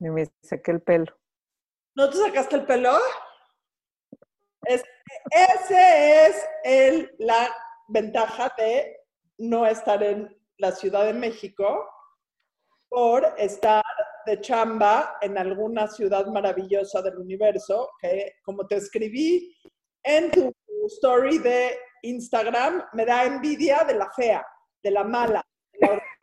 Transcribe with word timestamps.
Ni 0.00 0.10
me 0.10 0.26
saqué 0.42 0.70
el 0.70 0.82
pelo. 0.82 1.06
¿No 1.96 2.08
te 2.08 2.16
sacaste 2.16 2.56
el 2.56 2.66
pelo? 2.66 2.96
Es, 4.62 4.84
ese 5.30 6.26
es 6.26 6.46
el, 6.64 7.14
la 7.18 7.54
ventaja 7.88 8.52
de 8.56 8.96
no 9.38 9.66
estar 9.66 10.02
en 10.02 10.36
la 10.58 10.72
Ciudad 10.72 11.04
de 11.04 11.14
México 11.14 11.88
por 12.88 13.34
estar 13.36 13.84
de 14.26 14.40
chamba 14.40 15.16
en 15.20 15.38
alguna 15.38 15.88
ciudad 15.88 16.26
maravillosa 16.26 17.02
del 17.02 17.18
universo, 17.18 17.90
que 18.00 18.34
como 18.44 18.66
te 18.66 18.76
escribí 18.76 19.54
en 20.02 20.30
tu 20.30 20.52
story 20.86 21.38
de 21.38 21.78
Instagram, 22.02 22.84
me 22.92 23.04
da 23.04 23.24
envidia 23.24 23.84
de 23.84 23.94
la 23.94 24.10
fea, 24.10 24.46
de 24.82 24.90
la 24.90 25.04
mala. 25.04 25.42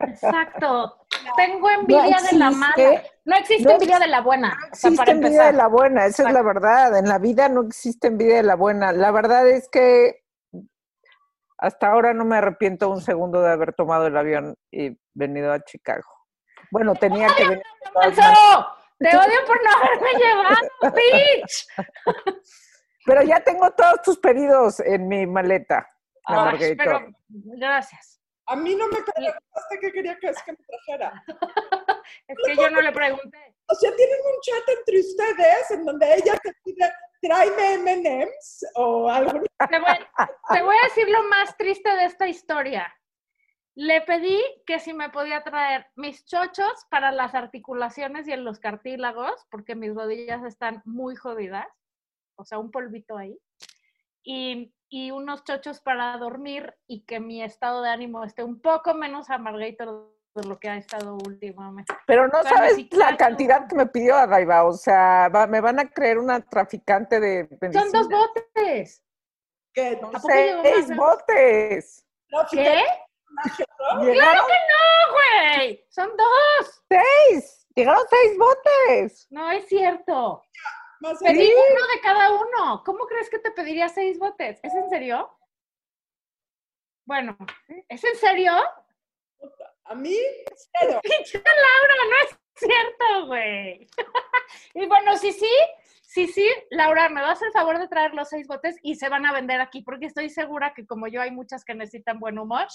Exacto. 0.00 1.06
Tengo 1.36 1.70
envidia 1.70 2.18
de 2.30 2.38
la 2.38 2.50
mala. 2.50 3.02
No 3.26 3.36
existe 3.36 3.72
envidia 3.72 3.98
de 3.98 4.06
la 4.06 4.20
buena. 4.20 4.56
No 4.56 4.66
existe 4.68 5.10
envidia 5.10 5.44
de 5.46 5.52
la 5.52 5.66
buena, 5.66 6.06
esa 6.06 6.28
es 6.28 6.32
la 6.32 6.42
verdad. 6.42 6.96
En 6.96 7.08
la 7.08 7.18
vida 7.18 7.48
no 7.48 7.62
existe 7.62 8.06
envidia 8.06 8.36
de 8.36 8.44
la 8.44 8.54
buena. 8.54 8.92
La 8.92 9.10
verdad 9.10 9.48
es 9.48 9.68
que 9.68 10.22
hasta 11.58 11.90
ahora 11.90 12.14
no 12.14 12.24
me 12.24 12.36
arrepiento 12.36 12.88
un 12.88 13.00
segundo 13.00 13.42
de 13.42 13.50
haber 13.50 13.72
tomado 13.72 14.06
el 14.06 14.16
avión 14.16 14.54
y 14.70 14.96
venido 15.12 15.52
a 15.52 15.58
Chicago. 15.60 16.08
Bueno, 16.70 16.94
tenía 16.94 17.26
que 17.36 17.48
venir. 17.48 17.62
Te 18.98 19.08
odio 19.08 19.44
por 19.46 19.62
no 19.62 19.70
haberme 19.72 20.10
llevado, 20.18 20.94
bitch. 20.96 21.66
Pero 23.04 23.22
ya 23.22 23.40
tengo 23.40 23.70
todos 23.72 24.02
tus 24.02 24.18
pedidos 24.18 24.78
en 24.80 25.08
mi 25.08 25.26
maleta. 25.26 25.90
Ay, 26.24 26.76
pero, 26.76 27.08
gracias. 27.28 28.20
A 28.46 28.54
mí 28.54 28.76
no 28.76 28.86
me 28.86 29.02
preguntaste 29.02 29.78
qué 29.80 29.92
quería 29.92 30.16
que, 30.18 30.28
es 30.28 30.42
que 30.44 30.52
me 30.52 30.58
trajera. 30.58 31.24
es 32.28 32.36
que 32.44 32.56
yo 32.56 32.70
no 32.70 32.80
le 32.80 32.92
pregunté. 32.92 33.54
O 33.68 33.74
sea, 33.74 33.94
tienen 33.96 34.18
un 34.20 34.40
chat 34.42 34.68
entre 34.78 35.00
ustedes 35.00 35.70
en 35.70 35.84
donde 35.84 36.14
ella 36.14 36.38
te 36.42 36.52
pide, 36.64 36.92
tráeme 37.20 37.74
M&M's 37.74 38.64
o 38.76 39.08
algo. 39.08 39.42
Te 39.70 39.78
voy, 39.78 39.98
te 40.52 40.62
voy 40.62 40.76
a 40.76 40.84
decir 40.84 41.08
lo 41.08 41.22
más 41.24 41.56
triste 41.56 41.88
de 41.90 42.04
esta 42.04 42.28
historia. 42.28 42.92
Le 43.74 44.00
pedí 44.02 44.40
que 44.66 44.78
si 44.78 44.94
me 44.94 45.10
podía 45.10 45.42
traer 45.42 45.86
mis 45.96 46.24
chochos 46.24 46.86
para 46.90 47.12
las 47.12 47.34
articulaciones 47.34 48.26
y 48.26 48.32
en 48.32 48.44
los 48.44 48.58
cartílagos, 48.58 49.46
porque 49.50 49.74
mis 49.74 49.94
rodillas 49.94 50.44
están 50.44 50.80
muy 50.84 51.14
jodidas, 51.14 51.66
o 52.36 52.44
sea, 52.44 52.58
un 52.58 52.70
polvito 52.70 53.18
ahí, 53.18 53.38
y, 54.22 54.72
y 54.88 55.10
unos 55.10 55.44
chochos 55.44 55.80
para 55.80 56.16
dormir 56.16 56.74
y 56.86 57.04
que 57.04 57.20
mi 57.20 57.42
estado 57.42 57.82
de 57.82 57.90
ánimo 57.90 58.24
esté 58.24 58.44
un 58.44 58.60
poco 58.60 58.94
menos 58.94 59.28
amargator 59.28 60.15
de 60.36 60.48
lo 60.48 60.58
que 60.58 60.68
ha 60.68 60.76
estado 60.76 61.16
últimamente. 61.26 61.92
Pero 62.06 62.28
no 62.28 62.42
sabes 62.42 62.76
la 62.92 63.16
cantidad 63.16 63.66
que 63.66 63.74
me 63.74 63.86
pidió 63.86 64.14
Adaiba, 64.16 64.64
o 64.64 64.72
sea, 64.72 65.28
me 65.48 65.60
van 65.60 65.80
a 65.80 65.90
creer 65.90 66.18
una 66.18 66.40
traficante 66.40 67.18
de 67.18 67.48
Son 67.72 67.90
dos 67.90 68.08
botes. 68.08 69.02
¿Qué? 69.72 70.00
Seis 70.26 70.96
botes. 70.96 72.06
¿Qué? 72.50 72.84
¡Claro 73.42 74.46
que 74.46 74.58
no, 74.70 75.12
güey! 75.12 75.84
¡Son 75.90 76.10
dos! 76.16 76.82
¡Seis! 76.88 77.66
Llegaron 77.74 78.04
seis 78.08 78.38
botes. 78.38 79.26
No 79.30 79.50
es 79.50 79.66
cierto. 79.66 80.42
Pedí 81.20 81.52
uno 81.52 81.86
de 81.94 82.00
cada 82.02 82.32
uno. 82.32 82.82
¿Cómo 82.84 83.06
crees 83.06 83.28
que 83.28 83.38
te 83.38 83.50
pediría 83.50 83.88
seis 83.88 84.18
botes? 84.18 84.58
¿Es 84.62 84.74
en 84.74 84.88
serio? 84.88 85.30
Bueno, 87.04 87.36
¿es 87.88 88.02
en 88.02 88.16
serio? 88.16 88.52
A 89.88 89.94
mí, 89.94 90.16
cero. 90.80 91.00
Pinche 91.02 91.42
Laura, 91.44 91.94
no 92.10 92.16
es 92.24 92.38
cierto, 92.54 93.26
güey. 93.26 93.88
y 94.74 94.86
bueno, 94.86 95.16
sí, 95.16 95.32
sí, 95.32 95.50
sí, 96.02 96.26
sí, 96.26 96.48
Laura, 96.70 97.08
me 97.08 97.22
vas 97.22 97.40
a 97.42 97.46
el 97.46 97.52
favor 97.52 97.78
de 97.78 97.88
traer 97.88 98.14
los 98.14 98.28
seis 98.28 98.46
botes 98.46 98.76
y 98.82 98.96
se 98.96 99.08
van 99.08 99.26
a 99.26 99.32
vender 99.32 99.60
aquí, 99.60 99.82
porque 99.82 100.06
estoy 100.06 100.30
segura 100.30 100.74
que 100.74 100.86
como 100.86 101.06
yo 101.06 101.20
hay 101.22 101.30
muchas 101.30 101.64
que 101.64 101.74
necesitan 101.74 102.18
buen 102.18 102.38
humor 102.38 102.66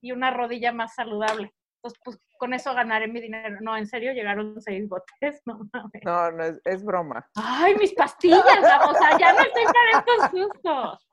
y 0.00 0.12
una 0.12 0.30
rodilla 0.30 0.72
más 0.72 0.94
saludable. 0.94 1.52
Entonces, 1.76 2.00
pues 2.02 2.18
con 2.38 2.54
eso 2.54 2.72
ganaré 2.72 3.08
mi 3.08 3.20
dinero. 3.20 3.58
No, 3.60 3.76
en 3.76 3.86
serio, 3.86 4.12
llegaron 4.12 4.58
seis 4.60 4.88
botes. 4.88 5.42
No, 5.46 5.58
no, 6.04 6.30
no 6.30 6.44
es, 6.44 6.60
es, 6.64 6.82
broma. 6.82 7.28
Ay, 7.34 7.74
mis 7.74 7.92
pastillas, 7.92 8.62
vamos, 8.62 8.96
o 8.96 9.18
ya 9.18 9.32
no 9.34 9.40
estoy 9.40 9.64
para 9.64 9.98
estos 9.98 10.30
sustos. 10.30 11.08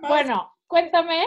Bueno, 0.00 0.54
cuéntame. 0.68 1.26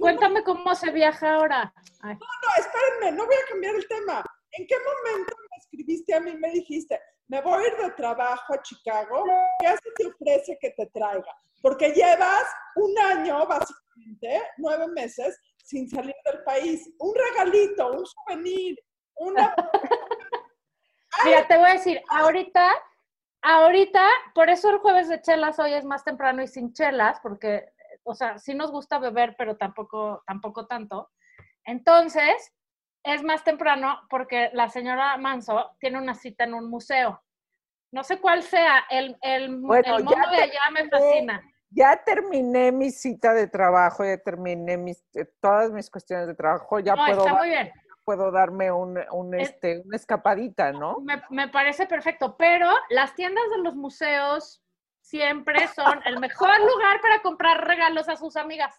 Cuéntame 0.00 0.42
cómo 0.44 0.74
se 0.74 0.90
viaja 0.90 1.34
ahora. 1.34 1.72
No, 2.02 2.10
no, 2.10 2.48
espérenme, 2.58 3.16
no 3.16 3.26
voy 3.26 3.34
a 3.34 3.50
cambiar 3.50 3.74
el 3.74 3.86
tema. 3.88 4.24
¿En 4.52 4.66
qué 4.66 4.74
momento 4.78 5.36
me 5.36 5.56
escribiste 5.58 6.14
a 6.14 6.20
mí 6.20 6.30
y 6.30 6.36
me 6.36 6.50
dijiste, 6.50 6.98
me 7.28 7.42
voy 7.42 7.62
a 7.62 7.66
ir 7.68 7.76
de 7.76 7.90
trabajo 7.92 8.54
a 8.54 8.62
Chicago, 8.62 9.24
¿qué 9.60 9.66
hace 9.66 9.90
te 9.96 10.06
ofrece 10.06 10.58
que 10.60 10.70
te 10.70 10.86
traiga? 10.86 11.36
Porque 11.62 11.90
llevas 11.90 12.44
un 12.76 12.98
año, 12.98 13.46
básicamente, 13.46 14.42
nueve 14.56 14.88
meses, 14.88 15.38
sin 15.62 15.88
salir 15.88 16.14
del 16.24 16.42
país. 16.44 16.90
Un 16.98 17.14
regalito, 17.14 17.92
un 17.92 18.06
souvenir, 18.06 18.78
una... 19.16 19.54
Mira, 21.24 21.46
te 21.46 21.56
voy 21.58 21.70
a 21.70 21.72
decir, 21.74 22.00
ahorita, 22.08 22.70
ahorita, 23.42 24.08
por 24.34 24.48
eso 24.48 24.70
el 24.70 24.78
jueves 24.78 25.08
de 25.08 25.20
chelas 25.20 25.58
hoy 25.58 25.74
es 25.74 25.84
más 25.84 26.04
temprano 26.04 26.42
y 26.42 26.46
sin 26.46 26.72
chelas, 26.72 27.18
porque, 27.20 27.72
o 28.08 28.14
sea, 28.14 28.38
sí 28.38 28.54
nos 28.54 28.72
gusta 28.72 28.98
beber, 28.98 29.34
pero 29.36 29.56
tampoco, 29.56 30.22
tampoco 30.26 30.66
tanto. 30.66 31.10
Entonces, 31.64 32.52
es 33.04 33.22
más 33.22 33.44
temprano 33.44 34.00
porque 34.08 34.50
la 34.54 34.68
señora 34.68 35.16
Manso 35.18 35.70
tiene 35.78 35.98
una 35.98 36.14
cita 36.14 36.44
en 36.44 36.54
un 36.54 36.68
museo. 36.70 37.22
No 37.92 38.02
sé 38.04 38.20
cuál 38.20 38.42
sea, 38.42 38.84
el, 38.90 39.16
el, 39.22 39.50
mundo 39.50 39.74
de 39.82 40.42
allá 40.42 40.70
me 40.72 40.88
fascina 40.88 41.42
ya 41.70 42.02
terminé 42.04 42.72
mi 42.72 42.90
cita 42.90 43.34
de 43.34 43.46
trabajo, 43.46 44.04
ya 44.04 44.18
terminé 44.18 44.76
mis, 44.76 45.04
eh, 45.14 45.26
todas 45.40 45.70
mis 45.70 45.90
cuestiones 45.90 46.26
de 46.26 46.34
trabajo, 46.34 46.80
ya 46.80 46.94
puedo, 46.94 47.24
puedo 48.04 48.30
darme 48.30 48.72
un, 48.72 48.98
un 49.12 49.34
este, 49.34 49.82
una 49.84 49.96
escapadita, 49.96 50.72
¿no? 50.72 50.98
Me, 51.00 51.22
me, 51.30 51.48
parece 51.48 51.86
perfecto, 51.86 52.36
pero 52.36 52.70
las 52.88 53.14
tiendas 53.14 53.44
de 53.50 53.58
los 53.62 53.76
museos 53.76 54.62
siempre 55.08 55.66
son 55.68 56.00
el 56.04 56.20
mejor 56.20 56.60
lugar 56.60 57.00
para 57.00 57.20
comprar 57.22 57.66
regalos 57.66 58.08
a 58.08 58.16
sus 58.16 58.36
amigas. 58.36 58.74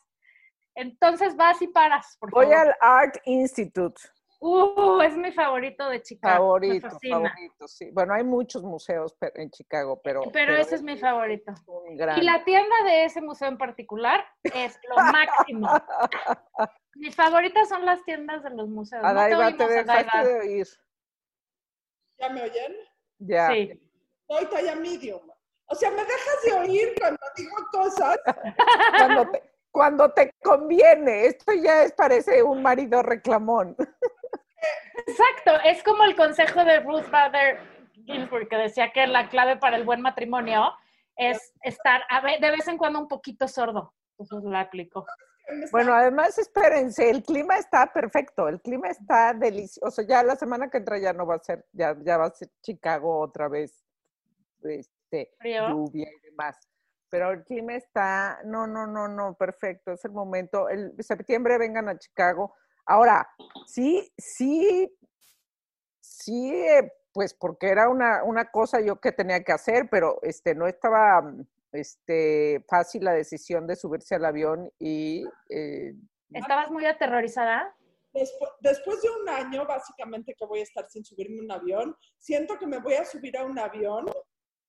Entonces 0.76 1.36
vas 1.36 1.62
y 1.62 1.68
paras, 1.68 2.18
por 2.20 2.32
Voy 2.32 2.54
al 2.54 2.74
Art 2.80 3.18
Institute. 3.26 4.00
Uh, 4.42 5.02
es 5.02 5.18
mi 5.18 5.34
favorito 5.34 5.90
de 5.90 6.02
Chicago. 6.02 6.36
Favorito, 6.36 6.90
favorito, 6.90 7.68
sí. 7.68 7.90
Bueno, 7.92 8.14
hay 8.14 8.24
muchos 8.24 8.64
museos 8.64 9.14
en 9.36 9.52
Chicago, 9.52 10.00
pero. 10.02 10.22
Pero, 10.32 10.56
ese 10.56 10.76
es 10.76 10.82
mi 10.82 10.98
favorito. 10.98 11.54
Y 12.16 12.22
la 12.22 12.46
tienda 12.46 12.76
de 12.86 13.04
ese 13.04 13.20
museo 13.22 13.50
en 13.50 13.58
particular 13.58 14.26
es 14.44 14.80
lo 14.88 14.96
máximo. 15.12 15.68
Mis 16.96 17.16
favoritas 17.16 17.68
son 17.68 17.86
las 17.86 18.02
tiendas 18.06 18.42
de 18.44 18.52
los 18.52 18.70
museos. 18.70 19.04
Adaiba, 19.04 19.52
no 19.52 19.58
te, 19.58 19.66
te 19.66 19.74
dejaste 19.74 20.28
de 20.28 20.40
oír. 20.40 20.68
¿Ya 22.20 22.30
me 22.30 22.44
oyen? 22.44 22.76
Ya. 23.18 23.48
Sí. 23.50 23.92
Soy 24.26 24.46
talla 24.46 24.76
medium. 24.76 25.22
O 25.70 25.76
sea, 25.76 25.92
me 25.92 26.04
dejas 26.04 26.44
de 26.46 26.54
oír 26.54 26.96
cuando 27.00 27.20
digo 27.36 27.56
cosas. 27.72 28.18
cuando, 28.98 29.32
te, 29.32 29.44
cuando 29.72 30.12
te 30.12 30.34
conviene. 30.42 31.26
Esto 31.28 31.54
ya 31.54 31.84
es, 31.84 31.94
parece 31.94 32.42
un 32.44 32.62
marido 32.62 33.04
reclamón. 33.04 33.76
Exacto, 35.08 35.52
es 35.64 35.82
como 35.84 36.04
el 36.04 36.16
consejo 36.16 36.64
de 36.66 36.82
Ruth 36.82 37.10
Bader 37.10 37.60
Ginsburg 38.06 38.50
que 38.50 38.58
decía 38.58 38.92
que 38.92 39.08
la 39.08 39.30
clave 39.30 39.58
para 39.58 39.78
el 39.78 39.84
buen 39.84 40.02
matrimonio 40.02 40.74
es 41.16 41.54
estar 41.62 42.02
de 42.40 42.52
vez 42.52 42.68
en 42.68 42.78
cuando 42.78 43.00
un 43.00 43.08
poquito 43.08 43.48
sordo. 43.48 43.94
Eso 44.18 44.40
lo 44.40 44.58
aplico. 44.58 45.06
Bueno, 45.72 45.94
además, 45.94 46.38
espérense, 46.38 47.10
el 47.10 47.24
clima 47.24 47.58
está 47.58 47.92
perfecto, 47.92 48.48
el 48.48 48.62
clima 48.62 48.90
está 48.90 49.34
delicioso. 49.34 50.02
Ya 50.04 50.22
la 50.24 50.36
semana 50.36 50.70
que 50.70 50.78
entra 50.78 50.98
ya 51.00 51.14
no 51.14 51.26
va 51.26 51.36
a 51.36 51.40
ser, 51.40 51.66
ya, 51.72 51.96
ya 52.04 52.18
va 52.18 52.26
a 52.26 52.32
ser 52.32 52.50
Chicago 52.62 53.20
otra 53.20 53.48
vez, 53.48 53.84
este, 55.12 55.32
lluvia 55.44 56.08
y 56.10 56.30
demás. 56.30 56.58
Pero 57.10 57.32
el 57.32 57.44
clima 57.44 57.76
está, 57.76 58.40
no, 58.46 58.68
no, 58.68 58.86
no, 58.86 59.08
no, 59.08 59.34
perfecto, 59.34 59.92
es 59.92 60.06
el 60.06 60.12
momento. 60.12 60.70
El 60.70 60.94
septiembre 61.00 61.58
vengan 61.58 61.90
a 61.90 61.98
Chicago 61.98 62.54
Ahora, 62.90 63.30
sí, 63.68 64.12
sí, 64.18 64.92
sí, 66.02 66.52
eh, 66.52 66.92
pues 67.14 67.36
porque 67.36 67.68
era 67.68 67.88
una, 67.88 68.24
una, 68.24 68.50
cosa 68.50 68.82
yo 68.82 69.00
que 69.00 69.12
tenía 69.12 69.44
que 69.44 69.52
hacer, 69.52 69.88
pero 69.92 70.18
este, 70.24 70.56
no 70.56 70.66
estaba 70.66 71.22
mm, 71.22 71.46
este, 71.74 72.66
fácil 72.68 73.04
la 73.04 73.14
decisión 73.14 73.68
de 73.68 73.76
subirse 73.76 74.16
al 74.16 74.26
avión 74.26 74.72
y... 74.80 75.24
Eh, 75.52 75.94
¿Estabas 76.32 76.72
muy 76.72 76.88
aterrorizada? 76.88 77.76
Después, 78.12 78.50
después, 78.62 79.00
de 79.04 79.10
un 79.22 79.30
año, 79.30 79.68
básicamente, 79.68 80.34
que 80.34 80.46
voy 80.48 80.62
a 80.62 80.64
estar 80.64 80.90
sin 80.90 81.06
subirme 81.06 81.42
un 81.42 81.52
avión, 81.52 81.96
siento 82.18 82.58
que 82.58 82.66
me 82.66 82.80
voy 82.80 82.96
a 82.96 83.06
subir 83.06 83.38
a 83.38 83.46
un 83.46 83.60
avión 83.60 84.08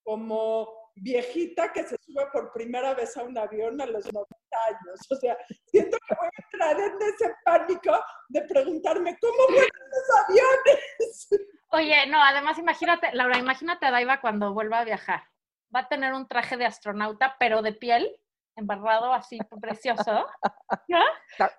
como 0.03 0.69
viejita 0.97 1.73
que 1.73 1.85
se 1.85 1.97
sube 2.01 2.27
por 2.33 2.53
primera 2.53 2.95
vez 2.95 3.17
a 3.17 3.23
un 3.23 3.37
avión 3.37 3.81
a 3.81 3.87
los 3.87 4.05
90 4.13 4.29
años. 4.69 5.01
O 5.11 5.17
sea, 5.17 5.37
siento 5.67 5.97
que 6.07 6.15
voy 6.15 6.27
a 6.27 6.43
entrar 6.45 6.81
en 6.81 7.03
ese 7.03 7.35
pánico 7.45 7.99
de 8.29 8.43
preguntarme, 8.43 9.17
¿cómo 9.21 9.47
vuelan 9.49 9.69
los 9.91 10.25
aviones? 10.25 11.29
Oye, 11.73 12.07
no, 12.09 12.23
además 12.23 12.59
imagínate, 12.59 13.11
Laura, 13.13 13.39
imagínate 13.39 13.87
a 13.87 13.91
Daiva 13.91 14.21
cuando 14.21 14.53
vuelva 14.53 14.81
a 14.81 14.85
viajar. 14.85 15.23
Va 15.75 15.81
a 15.81 15.89
tener 15.89 16.13
un 16.15 16.27
traje 16.27 16.57
de 16.57 16.67
astronauta, 16.67 17.37
pero 17.39 17.63
de 17.63 17.73
piel, 17.73 18.17
embarrado 18.57 19.13
así, 19.13 19.39
precioso. 19.61 20.27
¿no? 20.89 21.05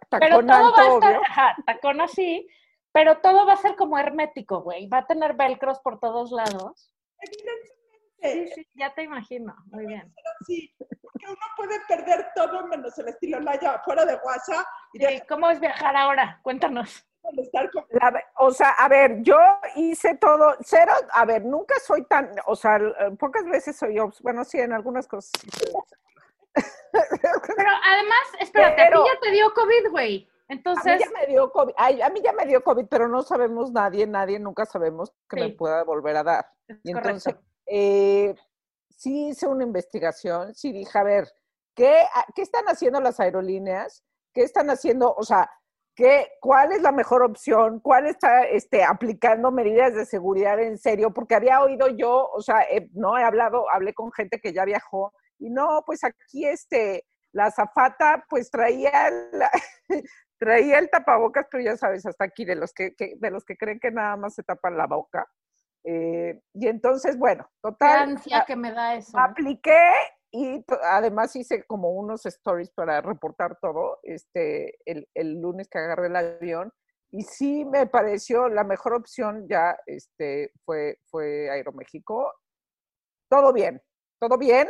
pero 0.09 0.39
todo 0.45 0.71
va 0.73 0.83
a 0.83 0.93
estar, 0.93 1.15
ajá, 1.15 1.55
tacón 1.65 2.01
así, 2.01 2.45
pero 2.91 3.19
todo 3.19 3.45
va 3.45 3.53
a 3.53 3.57
ser 3.57 3.75
como 3.77 3.97
hermético, 3.97 4.61
güey. 4.61 4.87
Va 4.87 4.99
a 4.99 5.07
tener 5.07 5.33
velcros 5.35 5.79
por 5.79 5.99
todos 5.99 6.31
lados. 6.31 6.93
Sí, 8.21 8.47
sí, 8.53 8.67
ya 8.75 8.93
te 8.93 9.03
imagino. 9.03 9.55
Muy 9.71 9.87
bien. 9.87 10.13
Sí, 10.45 10.73
porque 10.77 11.25
uno 11.27 11.45
puede 11.57 11.79
perder 11.87 12.27
todo 12.35 12.67
menos 12.67 12.97
el 12.99 13.07
estilo 13.07 13.39
Naya 13.39 13.81
fuera 13.83 14.05
de 14.05 14.15
WhatsApp. 14.23 14.65
Y 14.93 15.21
¿Cómo 15.21 15.49
es 15.49 15.59
viajar 15.59 15.95
ahora? 15.95 16.39
Cuéntanos. 16.43 17.05
o 18.37 18.51
sea, 18.51 18.69
a 18.71 18.87
ver, 18.87 19.21
yo 19.21 19.37
hice 19.75 20.15
todo, 20.15 20.55
cero, 20.61 20.91
a 21.11 21.25
ver, 21.25 21.45
nunca 21.45 21.75
soy 21.79 22.03
tan, 22.05 22.31
o 22.45 22.55
sea, 22.55 22.79
pocas 23.19 23.45
veces 23.45 23.75
soy, 23.75 23.97
bueno, 24.21 24.43
sí, 24.43 24.59
en 24.59 24.73
algunas 24.73 25.07
cosas. 25.07 25.31
Pero 26.91 27.69
además, 27.85 28.19
espérate, 28.39 28.81
a 28.81 28.89
ti 28.89 28.97
ya 28.97 29.19
te 29.21 29.31
dio 29.31 29.53
COVID, 29.53 29.91
güey. 29.91 30.27
Entonces. 30.49 30.93
A 30.93 30.95
mí 30.95 31.01
ya 31.01 31.11
me 31.19 31.27
dio 31.27 31.51
COVID, 31.51 31.73
a 31.77 32.09
mí 32.09 32.21
ya 32.21 32.33
me 32.33 32.45
dio 32.45 32.61
COVID, 32.61 32.85
pero 32.87 33.07
no 33.07 33.23
sabemos 33.23 33.71
nadie, 33.71 34.05
nadie, 34.05 34.37
nunca 34.37 34.65
sabemos 34.65 35.13
que 35.29 35.37
me 35.37 35.49
pueda 35.51 35.83
volver 35.85 36.17
a 36.17 36.23
dar. 36.23 36.45
y 36.83 36.91
entonces, 36.91 37.35
eh, 37.73 38.35
sí 38.89 39.29
hice 39.29 39.47
una 39.47 39.63
investigación, 39.63 40.53
sí 40.53 40.73
dije, 40.73 40.97
a 40.97 41.03
ver, 41.03 41.31
¿qué, 41.73 42.03
¿qué 42.35 42.41
están 42.41 42.65
haciendo 42.65 42.99
las 42.99 43.19
aerolíneas? 43.19 44.03
¿Qué 44.33 44.41
están 44.41 44.69
haciendo? 44.69 45.13
O 45.15 45.23
sea, 45.23 45.49
¿qué, 45.95 46.33
¿cuál 46.41 46.73
es 46.73 46.81
la 46.81 46.91
mejor 46.91 47.23
opción? 47.23 47.79
¿Cuál 47.79 48.07
está 48.07 48.43
este, 48.43 48.83
aplicando 48.83 49.51
medidas 49.51 49.95
de 49.95 50.05
seguridad 50.05 50.59
en 50.59 50.77
serio? 50.77 51.13
Porque 51.13 51.35
había 51.35 51.61
oído 51.61 51.87
yo, 51.87 52.29
o 52.33 52.41
sea, 52.41 52.65
no 52.91 53.17
he 53.17 53.23
hablado, 53.23 53.69
hablé 53.71 53.93
con 53.93 54.11
gente 54.11 54.41
que 54.41 54.53
ya 54.53 54.65
viajó 54.65 55.13
y 55.39 55.49
no, 55.49 55.83
pues 55.85 56.03
aquí 56.03 56.45
este, 56.45 57.05
la 57.31 57.51
zafata 57.51 58.25
pues 58.29 58.51
traía, 58.51 58.91
traía 60.37 60.77
el 60.77 60.89
tapabocas, 60.89 61.47
pero 61.49 61.63
ya 61.63 61.77
sabes, 61.77 62.05
hasta 62.05 62.25
aquí, 62.25 62.43
de 62.43 62.55
los 62.55 62.73
que, 62.73 62.93
de 62.97 63.31
los 63.31 63.45
que 63.45 63.55
creen 63.55 63.79
que 63.79 63.91
nada 63.91 64.17
más 64.17 64.35
se 64.35 64.43
tapan 64.43 64.77
la 64.77 64.87
boca. 64.87 65.25
Eh, 65.83 66.41
y 66.53 66.67
entonces, 66.67 67.17
bueno, 67.17 67.49
total. 67.61 68.09
ansia 68.09 68.43
que 68.45 68.55
me 68.55 68.71
da 68.71 68.95
eso. 68.95 69.17
Apliqué 69.17 69.79
y 70.31 70.63
además 70.83 71.35
hice 71.35 71.63
como 71.65 71.91
unos 71.91 72.25
stories 72.25 72.71
para 72.71 73.01
reportar 73.01 73.57
todo 73.59 73.99
este, 74.03 74.77
el, 74.85 75.07
el, 75.13 75.41
lunes 75.41 75.67
que 75.67 75.79
agarré 75.79 76.07
el 76.07 76.15
avión. 76.15 76.71
Y 77.11 77.23
sí 77.23 77.65
me 77.65 77.87
pareció 77.87 78.47
la 78.47 78.63
mejor 78.63 78.93
opción 78.93 79.47
ya 79.49 79.77
este, 79.85 80.53
fue, 80.63 80.99
fue 81.09 81.49
Aeroméxico. 81.49 82.33
Todo 83.29 83.51
bien, 83.51 83.81
todo 84.19 84.37
bien. 84.37 84.69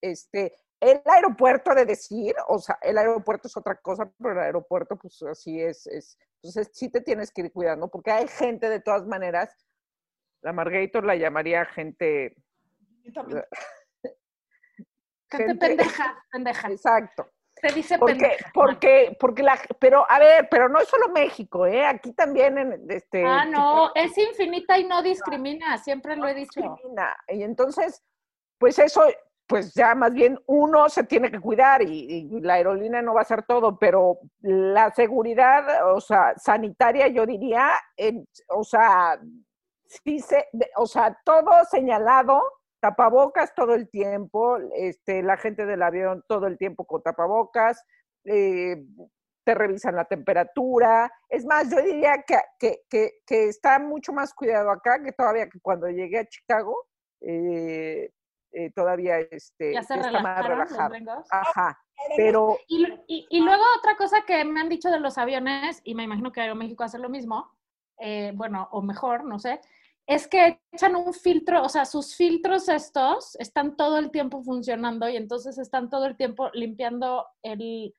Este, 0.00 0.54
el 0.80 1.02
aeropuerto 1.04 1.74
de 1.74 1.84
decir, 1.84 2.34
o 2.48 2.58
sea, 2.58 2.78
el 2.80 2.96
aeropuerto 2.96 3.48
es 3.48 3.56
otra 3.56 3.76
cosa, 3.76 4.10
pero 4.18 4.32
el 4.32 4.38
aeropuerto 4.38 4.96
pues 4.96 5.22
así 5.22 5.60
es, 5.60 5.86
es, 5.86 6.18
entonces 6.42 6.70
sí 6.72 6.88
te 6.88 7.02
tienes 7.02 7.30
que 7.30 7.42
ir 7.42 7.52
cuidando, 7.52 7.88
porque 7.88 8.10
hay 8.10 8.26
gente 8.28 8.68
de 8.70 8.80
todas 8.80 9.06
maneras, 9.06 9.54
la 10.42 10.52
Margator 10.52 11.04
la 11.04 11.16
llamaría 11.16 11.64
gente... 11.74 12.34
gente, 15.30 15.54
pendeja, 15.56 16.24
pendeja. 16.30 16.68
Exacto. 16.70 17.30
Se 17.54 17.74
dice 17.74 17.98
porque, 17.98 18.14
pendeja. 18.14 18.50
Porque, 18.54 19.16
porque 19.20 19.42
la, 19.42 19.58
pero 19.78 20.10
a 20.10 20.18
ver, 20.18 20.48
pero 20.50 20.68
no 20.68 20.80
es 20.80 20.88
solo 20.88 21.08
México, 21.08 21.66
¿eh? 21.66 21.84
Aquí 21.84 22.12
también 22.12 22.56
en 22.56 22.90
este. 22.90 23.24
Ah, 23.24 23.44
no, 23.44 23.90
es 23.94 24.16
infinita 24.16 24.78
y 24.78 24.84
no 24.84 25.02
discrimina, 25.02 25.76
siempre 25.78 26.16
lo 26.16 26.26
he 26.26 26.34
dicho. 26.34 26.60
Discrimina. 26.60 27.14
Y 27.28 27.42
entonces, 27.42 28.02
pues 28.56 28.78
eso, 28.78 29.02
pues 29.50 29.74
ya 29.74 29.96
más 29.96 30.14
bien 30.14 30.38
uno 30.46 30.88
se 30.88 31.02
tiene 31.04 31.30
que 31.30 31.40
cuidar 31.40 31.82
y, 31.82 32.28
la 32.40 32.54
aerolínea 32.54 33.02
no 33.02 33.14
va 33.14 33.20
a 33.20 33.22
hacer 33.22 33.42
todo, 33.42 33.76
pero 33.78 34.20
la 34.40 34.92
seguridad, 34.92 35.92
o 35.92 36.00
sea, 36.00 36.34
sanitaria, 36.38 37.08
yo 37.08 37.26
diría, 37.26 37.72
o 38.48 38.62
sea, 38.62 39.20
sí 39.90 40.20
se, 40.20 40.46
o 40.76 40.86
sea, 40.86 41.18
todo 41.24 41.50
señalado, 41.70 42.42
tapabocas 42.80 43.54
todo 43.54 43.74
el 43.74 43.90
tiempo, 43.90 44.58
este, 44.74 45.22
la 45.22 45.36
gente 45.36 45.66
del 45.66 45.82
avión 45.82 46.24
todo 46.28 46.46
el 46.46 46.56
tiempo 46.56 46.84
con 46.84 47.02
tapabocas, 47.02 47.84
eh, 48.24 48.82
te 49.44 49.54
revisan 49.54 49.96
la 49.96 50.04
temperatura. 50.04 51.10
Es 51.28 51.44
más, 51.44 51.70
yo 51.70 51.82
diría 51.82 52.22
que, 52.26 52.38
que, 52.58 52.82
que, 52.88 53.14
que, 53.26 53.48
está 53.48 53.78
mucho 53.78 54.12
más 54.12 54.32
cuidado 54.34 54.70
acá 54.70 55.02
que 55.02 55.12
todavía 55.12 55.48
que 55.48 55.60
cuando 55.60 55.88
llegué 55.88 56.18
a 56.20 56.26
Chicago. 56.26 56.86
Eh, 57.22 58.10
eh, 58.52 58.70
todavía 58.72 59.20
este, 59.20 59.72
ya 59.74 59.80
está 59.80 59.96
más 60.20 60.46
relajado. 60.46 60.94
Ajá, 61.30 61.78
pero... 62.16 62.58
Y, 62.66 63.26
y, 63.30 63.40
luego 63.40 63.62
otra 63.78 63.96
cosa 63.96 64.22
que 64.26 64.44
me 64.44 64.60
han 64.60 64.68
dicho 64.68 64.90
de 64.90 64.98
los 64.98 65.18
aviones, 65.18 65.80
y 65.84 65.94
me 65.94 66.02
imagino 66.02 66.32
que 66.32 66.40
Aeroméxico 66.40 66.82
hace 66.82 66.98
lo 66.98 67.08
mismo, 67.08 67.52
eh, 68.00 68.32
bueno, 68.34 68.68
o 68.72 68.82
mejor, 68.82 69.24
no 69.24 69.38
sé, 69.38 69.60
es 70.06 70.26
que 70.26 70.60
echan 70.72 70.96
un 70.96 71.12
filtro, 71.14 71.62
o 71.62 71.68
sea, 71.68 71.84
sus 71.84 72.16
filtros 72.16 72.68
estos 72.68 73.36
están 73.38 73.76
todo 73.76 73.98
el 73.98 74.10
tiempo 74.10 74.42
funcionando 74.42 75.08
y 75.08 75.16
entonces 75.16 75.58
están 75.58 75.88
todo 75.88 76.06
el 76.06 76.16
tiempo 76.16 76.50
limpiando 76.52 77.26
el, 77.42 77.94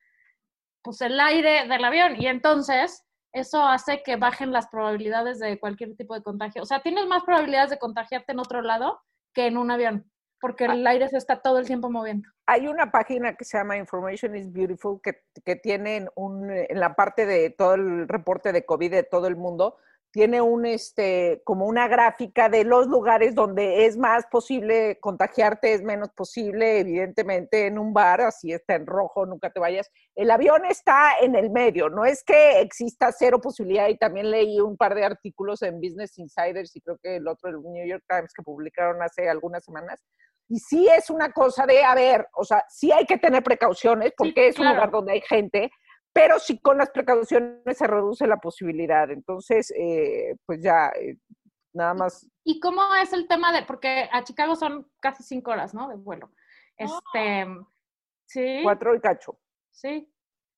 pues 0.82 1.00
el 1.00 1.18
aire 1.18 1.66
del 1.68 1.84
avión 1.84 2.20
y 2.20 2.26
entonces 2.26 3.04
eso 3.32 3.62
hace 3.62 4.02
que 4.02 4.16
bajen 4.16 4.52
las 4.52 4.68
probabilidades 4.68 5.38
de 5.38 5.58
cualquier 5.58 5.96
tipo 5.96 6.14
de 6.14 6.22
contagio. 6.22 6.62
O 6.62 6.66
sea, 6.66 6.82
tienes 6.82 7.06
más 7.06 7.24
probabilidades 7.24 7.70
de 7.70 7.78
contagiarte 7.78 8.32
en 8.32 8.40
otro 8.40 8.60
lado 8.60 9.00
que 9.32 9.46
en 9.46 9.56
un 9.56 9.70
avión 9.70 10.12
porque 10.42 10.64
ah. 10.64 10.74
el 10.74 10.84
aire 10.86 11.08
se 11.08 11.16
está 11.16 11.40
todo 11.40 11.58
el 11.58 11.66
tiempo 11.66 11.88
moviendo. 11.88 12.28
Hay 12.46 12.66
una 12.66 12.90
página 12.90 13.34
que 13.36 13.44
se 13.44 13.56
llama 13.56 13.78
Information 13.78 14.36
is 14.36 14.52
Beautiful 14.52 15.00
que, 15.00 15.22
que 15.44 15.56
tienen 15.56 16.08
un, 16.16 16.50
en 16.50 16.80
la 16.80 16.94
parte 16.94 17.24
de 17.24 17.50
todo 17.50 17.74
el 17.74 18.08
reporte 18.08 18.52
de 18.52 18.66
COVID 18.66 18.90
de 18.90 19.02
todo 19.04 19.28
el 19.28 19.36
mundo, 19.36 19.76
tiene 20.12 20.42
un, 20.42 20.66
este, 20.66 21.40
como 21.44 21.66
una 21.66 21.88
gráfica 21.88 22.50
de 22.50 22.64
los 22.64 22.86
lugares 22.86 23.34
donde 23.34 23.86
es 23.86 23.96
más 23.96 24.26
posible 24.30 24.98
contagiarte, 25.00 25.72
es 25.72 25.82
menos 25.82 26.10
posible, 26.10 26.80
evidentemente 26.80 27.66
en 27.66 27.78
un 27.78 27.94
bar, 27.94 28.20
así 28.20 28.52
está 28.52 28.74
en 28.74 28.86
rojo, 28.86 29.24
nunca 29.24 29.50
te 29.50 29.58
vayas. 29.58 29.90
El 30.14 30.30
avión 30.30 30.66
está 30.66 31.18
en 31.20 31.34
el 31.34 31.50
medio, 31.50 31.88
no 31.88 32.04
es 32.04 32.22
que 32.22 32.60
exista 32.60 33.10
cero 33.10 33.40
posibilidad 33.40 33.88
y 33.88 33.96
también 33.96 34.30
leí 34.30 34.60
un 34.60 34.76
par 34.76 34.94
de 34.94 35.04
artículos 35.04 35.62
en 35.62 35.80
Business 35.80 36.18
Insiders 36.18 36.76
y 36.76 36.82
creo 36.82 36.98
que 37.02 37.16
el 37.16 37.26
otro, 37.26 37.48
el 37.48 37.62
New 37.62 37.86
York 37.86 38.04
Times, 38.06 38.34
que 38.34 38.42
publicaron 38.42 39.02
hace 39.02 39.30
algunas 39.30 39.64
semanas. 39.64 40.04
Y 40.48 40.58
sí 40.58 40.86
es 40.86 41.08
una 41.08 41.32
cosa 41.32 41.64
de, 41.64 41.82
a 41.82 41.94
ver, 41.94 42.28
o 42.34 42.44
sea, 42.44 42.62
sí 42.68 42.92
hay 42.92 43.06
que 43.06 43.16
tener 43.16 43.42
precauciones 43.42 44.12
porque 44.14 44.48
es 44.48 44.58
un 44.58 44.68
lugar 44.68 44.90
donde 44.90 45.12
hay 45.12 45.22
gente, 45.22 45.70
pero 46.12 46.38
sí 46.38 46.60
con 46.60 46.78
las 46.78 46.90
precauciones 46.90 47.76
se 47.76 47.86
reduce 47.86 48.26
la 48.26 48.36
posibilidad. 48.36 49.10
Entonces, 49.10 49.72
eh, 49.76 50.36
pues 50.46 50.62
ya, 50.62 50.88
eh, 50.88 51.16
nada 51.72 51.94
más. 51.94 52.28
¿Y 52.44 52.60
cómo 52.60 52.82
es 52.96 53.12
el 53.12 53.26
tema 53.28 53.52
de, 53.52 53.62
porque 53.62 54.08
a 54.12 54.22
Chicago 54.24 54.56
son 54.56 54.90
casi 55.00 55.22
cinco 55.22 55.52
horas, 55.52 55.74
¿no? 55.74 55.88
De 55.88 55.96
vuelo. 55.96 56.30
Este, 56.76 57.46
sí. 58.26 58.60
Cuatro 58.62 58.94
y 58.94 59.00
cacho. 59.00 59.38
Sí. 59.70 60.08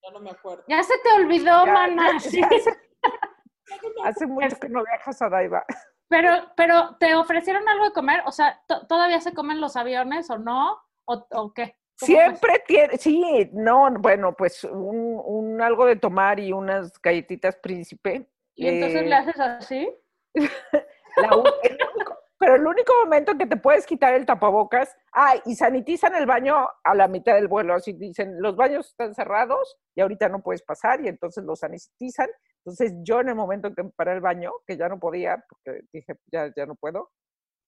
Ya 0.02 0.11
no 0.12 0.20
me 0.20 0.30
acuerdo. 0.30 0.64
Ya 0.68 0.82
se 0.82 0.99
te 0.99 1.12
olvidó, 1.12 1.66
mana. 1.66 2.11
hace, 4.04 4.26
mucho 4.26 4.56
que 4.61 4.68
no 4.68 4.84
viajas 4.84 5.23
a 5.23 5.28
Daiva. 5.28 5.64
Pero, 6.08 6.30
pero, 6.56 6.96
¿te 6.99 7.14
ofrecieron 7.14 7.66
algo 7.68 7.84
de 7.87 7.92
comer? 7.92 8.23
O 8.26 8.32
sea, 8.32 8.62
¿todavía 8.66 9.20
se 9.20 9.32
comen 9.32 9.61
los 9.61 9.76
aviones 9.76 10.28
o 10.30 10.38
no? 10.38 10.78
¿O, 11.06 11.26
o 11.30 11.54
qué? 11.54 11.78
Siempre 11.96 12.62
tiene, 12.66 12.98
sí, 12.98 13.50
no, 13.52 13.88
bueno, 13.98 14.34
pues 14.34 14.64
un, 14.64 15.20
un, 15.24 15.60
algo 15.62 15.86
de 15.86 15.96
tomar 15.96 16.40
y 16.40 16.52
unas 16.52 16.92
galletitas 17.00 17.56
príncipe. 17.56 18.28
¿Y 18.56 18.66
entonces 18.66 19.02
le 19.02 19.10
eh, 19.10 19.14
haces 19.14 19.40
así? 19.40 19.88
pero 22.38 22.56
el 22.56 22.66
único 22.66 22.92
momento 23.02 23.32
en 23.32 23.38
que 23.38 23.46
te 23.46 23.56
puedes 23.56 23.86
quitar 23.86 24.14
el 24.14 24.26
tapabocas, 24.26 24.94
ah, 25.12 25.34
y 25.46 25.54
sanitizan 25.54 26.14
el 26.14 26.26
baño 26.26 26.68
a 26.82 26.94
la 26.94 27.08
mitad 27.08 27.34
del 27.34 27.48
vuelo, 27.48 27.74
así 27.74 27.92
dicen, 27.92 28.40
los 28.42 28.56
baños 28.56 28.88
están 28.88 29.14
cerrados 29.14 29.78
y 29.94 30.00
ahorita 30.00 30.28
no 30.28 30.42
puedes 30.42 30.62
pasar 30.62 31.00
y 31.00 31.08
entonces 31.08 31.44
los 31.44 31.60
sanitizan. 31.60 32.28
Entonces 32.58 32.92
yo 33.02 33.20
en 33.20 33.30
el 33.30 33.34
momento 33.34 33.68
en 33.68 33.74
que 33.74 33.84
me 33.84 33.90
paré 33.90 34.12
el 34.12 34.20
baño, 34.20 34.52
que 34.66 34.76
ya 34.76 34.88
no 34.88 34.98
podía, 34.98 35.42
porque 35.48 35.82
dije, 35.92 36.16
ya, 36.30 36.52
ya 36.54 36.66
no 36.66 36.74
puedo, 36.74 37.10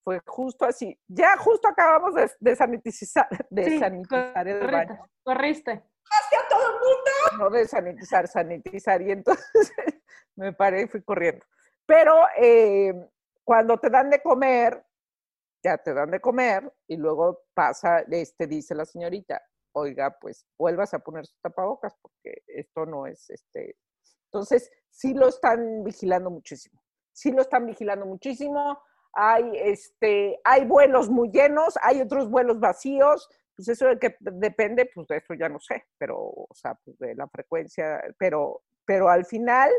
fue 0.07 0.21
justo 0.25 0.63
así. 0.63 0.97
Ya 1.09 1.35
justo 1.35 1.67
acabamos 1.67 2.15
de, 2.15 2.31
de 2.39 2.55
sanitizar, 2.55 3.27
de 3.49 3.77
sanitizar 3.77 4.47
el 4.47 4.65
baño. 4.65 5.05
Corriste. 5.21 5.71
a 5.71 6.49
todo 6.49 6.65
el 6.65 6.73
mundo! 6.75 7.43
No 7.43 7.49
de 7.49 7.67
sanitizar, 7.67 8.25
sanitizar. 8.25 9.01
Y 9.01 9.11
entonces 9.11 9.43
me 10.37 10.53
paré 10.53 10.83
y 10.83 10.87
fui 10.87 11.03
corriendo. 11.03 11.45
Pero 11.85 12.21
eh, 12.37 12.93
cuando 13.43 13.77
te 13.77 13.89
dan 13.89 14.09
de 14.09 14.21
comer, 14.21 14.81
ya 15.61 15.77
te 15.77 15.93
dan 15.93 16.11
de 16.11 16.21
comer 16.21 16.73
y 16.87 16.95
luego 16.95 17.43
pasa, 17.53 17.99
este, 18.09 18.47
dice 18.47 18.75
la 18.75 18.85
señorita, 18.85 19.41
oiga, 19.73 20.17
pues 20.21 20.47
vuelvas 20.57 20.93
a 20.93 20.99
poner 20.99 21.25
sus 21.25 21.41
tapabocas 21.41 21.97
porque 22.01 22.43
esto 22.47 22.85
no 22.85 23.07
es, 23.07 23.29
este, 23.29 23.75
entonces 24.31 24.71
sí 24.89 25.13
lo 25.13 25.27
están 25.27 25.83
vigilando 25.83 26.29
muchísimo 26.29 26.81
sí 27.17 27.31
lo 27.31 27.41
están 27.41 27.65
vigilando 27.65 28.05
muchísimo, 28.05 28.79
hay, 29.13 29.51
este, 29.55 30.39
hay 30.43 30.65
vuelos 30.65 31.09
muy 31.09 31.29
llenos, 31.29 31.77
hay 31.81 32.01
otros 32.01 32.29
vuelos 32.29 32.59
vacíos, 32.59 33.29
pues 33.55 33.67
eso 33.69 33.87
de 33.87 33.97
que 33.97 34.15
depende, 34.19 34.89
pues 34.93 35.07
de 35.07 35.17
eso 35.17 35.33
ya 35.33 35.49
no 35.49 35.59
sé, 35.59 35.85
pero, 35.97 36.17
o 36.17 36.49
sea, 36.53 36.75
pues 36.83 36.97
de 36.99 37.15
la 37.15 37.27
frecuencia, 37.27 38.01
pero, 38.19 38.61
pero 38.85 39.09
al 39.09 39.25
final, 39.25 39.71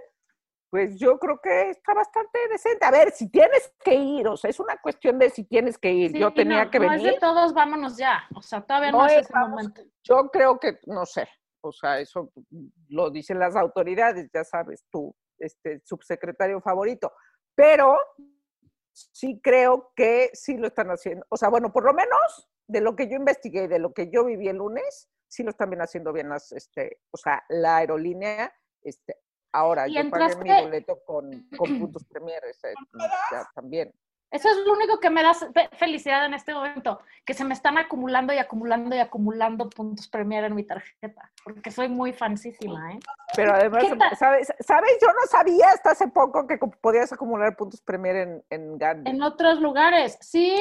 pues 0.71 0.99
yo 0.99 1.19
creo 1.19 1.41
que 1.41 1.71
está 1.71 1.95
bastante 1.95 2.39
decente. 2.51 2.85
A 2.85 2.91
ver, 2.91 3.11
si 3.13 3.31
tienes 3.31 3.73
que 3.83 3.95
ir, 3.95 4.29
o 4.29 4.37
sea, 4.37 4.51
es 4.51 4.61
una 4.61 4.77
cuestión 4.77 5.19
de 5.19 5.31
si 5.31 5.45
tienes 5.45 5.79
que 5.79 5.91
ir. 5.91 6.13
yo 6.13 6.33
tenía 6.35 6.71
que 6.71 6.79
venir. 6.79 7.03
No 7.03 7.09
es 7.09 7.15
de 7.15 7.21
todos, 7.21 7.55
vámonos 7.55 7.97
ya. 7.97 8.25
O 8.35 8.43
sea, 8.43 8.61
todavía 8.61 8.93
no, 8.93 9.07
es 9.07 9.19
ese 9.19 9.39
momento. 9.39 9.83
Yo 10.03 10.29
creo 10.31 10.59
que, 10.59 10.79
no 10.87 11.07
sé, 11.07 11.27
o 11.63 11.73
sea, 11.73 12.01
eso 12.01 12.31
lo 12.89 13.11
dicen 13.11 13.39
las 13.39 13.57
autoridades, 13.57 14.29
ya 14.33 14.45
sabes, 14.45 14.85
tú, 14.91 15.15
este 15.39 15.81
subsecretario 15.85 16.61
favorito. 16.61 17.13
Pero 17.55 17.97
sí 19.13 19.41
creo 19.43 19.93
que 19.95 20.31
sí 20.33 20.57
lo 20.57 20.67
están 20.67 20.89
haciendo. 20.89 21.27
O 21.29 21.37
sea, 21.37 21.49
bueno, 21.49 21.73
por 21.73 21.85
lo 21.85 21.95
menos 21.95 22.49
de 22.67 22.81
lo 22.81 22.97
que 22.97 23.09
yo 23.09 23.17
investigué 23.17 23.65
y 23.65 23.69
de 23.69 23.79
lo 23.79 23.93
que 23.93 24.11
yo 24.11 24.25
viví 24.25 24.49
el 24.49 24.57
lunes, 24.57 25.09
sí 25.29 25.43
lo 25.43 25.51
están 25.51 25.71
bien 25.71 25.83
haciendo 25.83 26.13
bien 26.13 26.29
las, 26.29 26.53
este, 26.53 27.01
o 27.11 27.17
sea, 27.17 27.45
la 27.49 27.79
aerolínea, 27.79 28.53
este, 28.83 29.17
ahora 29.53 29.87
yo 29.87 30.09
pagué 30.11 30.37
mi 30.37 30.63
boleto 30.63 31.03
con, 31.05 31.49
con 31.57 31.61
puntos 31.81 32.05
premier, 32.05 32.43
ya 33.33 33.49
también. 33.55 33.93
Eso 34.31 34.51
es 34.51 34.59
lo 34.59 34.75
único 34.75 35.01
que 35.01 35.09
me 35.09 35.23
da 35.23 35.33
felicidad 35.73 36.27
en 36.27 36.35
este 36.35 36.53
momento, 36.53 37.01
que 37.25 37.33
se 37.33 37.45
me 37.45 37.55
están 37.55 37.79
acumulando 37.79 38.35
y 38.35 38.39
acumulando 38.39 38.95
y 38.95 38.99
acumulando 38.99 39.71
puntos 39.71 40.07
Premier 40.07 40.45
en 40.45 40.55
mi 40.55 40.65
tarjeta, 40.65 41.31
porque 41.43 41.71
soy 41.71 41.89
muy 41.89 42.13
fansísima, 42.13 42.93
¿eh? 42.93 42.99
Pero 43.35 43.55
además, 43.55 43.85
¿sabes? 44.19 44.53
¿sabes? 44.61 44.91
Yo 45.01 45.09
no 45.09 45.27
sabía 45.31 45.71
hasta 45.71 45.93
hace 45.93 46.09
poco 46.09 46.47
que 46.47 46.59
podías 46.59 47.11
acumular 47.11 47.57
puntos 47.57 47.81
Premier 47.81 48.17
en, 48.17 48.45
en 48.51 48.77
Gandhi. 48.77 49.11
En 49.11 49.23
otros 49.23 49.61
lugares, 49.61 50.19
sí, 50.21 50.55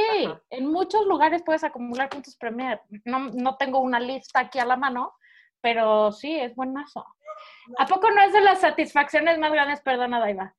en 0.50 0.68
muchos 0.68 1.06
lugares 1.06 1.44
puedes 1.44 1.66
acumular 1.66 2.10
puntos 2.10 2.38
Premier. 2.38 2.82
No, 3.04 3.20
no 3.20 3.58
tengo 3.58 3.80
una 3.80 4.00
lista 4.00 4.40
aquí 4.40 4.60
a 4.60 4.66
la 4.66 4.78
mano, 4.78 5.14
pero 5.60 6.14
sí, 6.14 6.40
es 6.40 6.56
buenazo. 6.56 7.06
¿A 7.78 7.86
poco 7.86 8.10
no 8.12 8.22
es 8.22 8.32
de 8.32 8.42
las 8.42 8.62
satisfacciones 8.62 9.38
más 9.40 9.52
grandes? 9.52 9.82
Perdona, 9.82 10.20
Daiva 10.22 10.56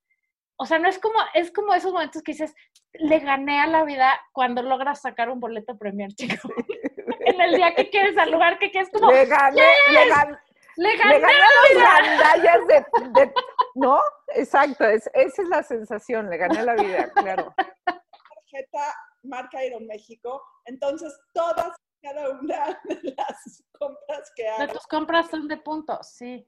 o 0.60 0.66
sea, 0.66 0.78
no 0.78 0.88
es 0.88 0.98
como, 0.98 1.18
es 1.34 1.52
como 1.52 1.72
esos 1.72 1.92
momentos 1.92 2.22
que 2.22 2.32
dices, 2.32 2.54
le 2.94 3.20
gané 3.20 3.60
a 3.60 3.66
la 3.68 3.84
vida 3.84 4.20
cuando 4.32 4.60
logras 4.60 5.00
sacar 5.00 5.30
un 5.30 5.38
boleto 5.38 5.78
premier, 5.78 6.12
chico. 6.14 6.48
en 7.20 7.40
el 7.40 7.54
día 7.54 7.74
que 7.74 7.88
quieres, 7.90 8.18
al 8.18 8.32
lugar 8.32 8.58
que 8.58 8.70
quieres, 8.70 8.90
como, 8.90 9.10
le 9.10 9.24
gané, 9.26 9.62
le, 9.90 10.08
gané, 10.08 10.38
le 10.76 10.96
gané, 10.96 11.14
a 11.14 12.36
los 12.36 12.66
de, 12.66 12.86
de, 13.14 13.34
¿no? 13.76 14.00
Exacto, 14.34 14.84
es, 14.84 15.08
esa 15.14 15.42
es 15.42 15.48
la 15.48 15.62
sensación, 15.62 16.28
le 16.28 16.36
gané 16.36 16.58
a 16.58 16.64
la 16.64 16.74
vida, 16.74 17.10
claro. 17.14 17.54
Tarjeta 17.84 18.94
marca 19.22 19.58
Aeroméxico, 19.58 20.42
entonces 20.64 21.16
todas, 21.34 21.76
cada 22.02 22.30
una 22.30 22.80
de 22.84 23.14
las 23.16 23.62
compras 23.78 24.32
que 24.34 24.48
hago. 24.48 24.66
De 24.66 24.72
tus 24.72 24.86
compras 24.88 25.30
son 25.30 25.46
de 25.46 25.56
puntos, 25.58 26.08
sí. 26.08 26.44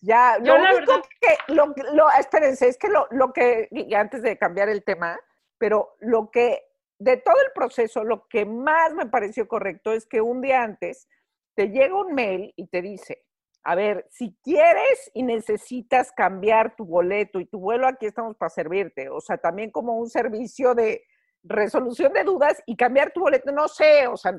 Ya, 0.00 0.38
lo 0.38 0.56
único 0.56 1.02
que, 1.20 1.52
lo, 1.52 1.74
lo, 1.92 2.10
espérense, 2.18 2.68
es 2.68 2.78
que 2.78 2.88
lo, 2.88 3.06
lo 3.10 3.32
que, 3.32 3.68
y 3.70 3.94
antes 3.94 4.22
de 4.22 4.38
cambiar 4.38 4.68
el 4.68 4.82
tema, 4.82 5.20
pero 5.58 5.94
lo 6.00 6.30
que, 6.30 6.62
de 6.98 7.18
todo 7.18 7.36
el 7.44 7.52
proceso, 7.54 8.02
lo 8.02 8.26
que 8.28 8.46
más 8.46 8.94
me 8.94 9.06
pareció 9.06 9.46
correcto 9.46 9.92
es 9.92 10.06
que 10.06 10.22
un 10.22 10.40
día 10.40 10.62
antes 10.62 11.06
te 11.54 11.68
llega 11.68 11.94
un 11.94 12.14
mail 12.14 12.54
y 12.56 12.68
te 12.68 12.80
dice, 12.80 13.24
a 13.62 13.74
ver, 13.74 14.06
si 14.10 14.34
quieres 14.42 15.10
y 15.12 15.22
necesitas 15.22 16.12
cambiar 16.12 16.76
tu 16.76 16.86
boleto 16.86 17.40
y 17.40 17.44
tu 17.44 17.58
vuelo, 17.58 17.86
aquí 17.86 18.06
estamos 18.06 18.36
para 18.36 18.48
servirte. 18.48 19.10
O 19.10 19.20
sea, 19.20 19.36
también 19.36 19.70
como 19.70 19.96
un 19.96 20.08
servicio 20.08 20.74
de, 20.74 21.02
resolución 21.42 22.12
de 22.12 22.24
dudas 22.24 22.62
y 22.66 22.76
cambiar 22.76 23.12
tu 23.12 23.20
boleto, 23.20 23.50
no 23.52 23.68
sé, 23.68 24.06
o 24.06 24.16
sea, 24.16 24.32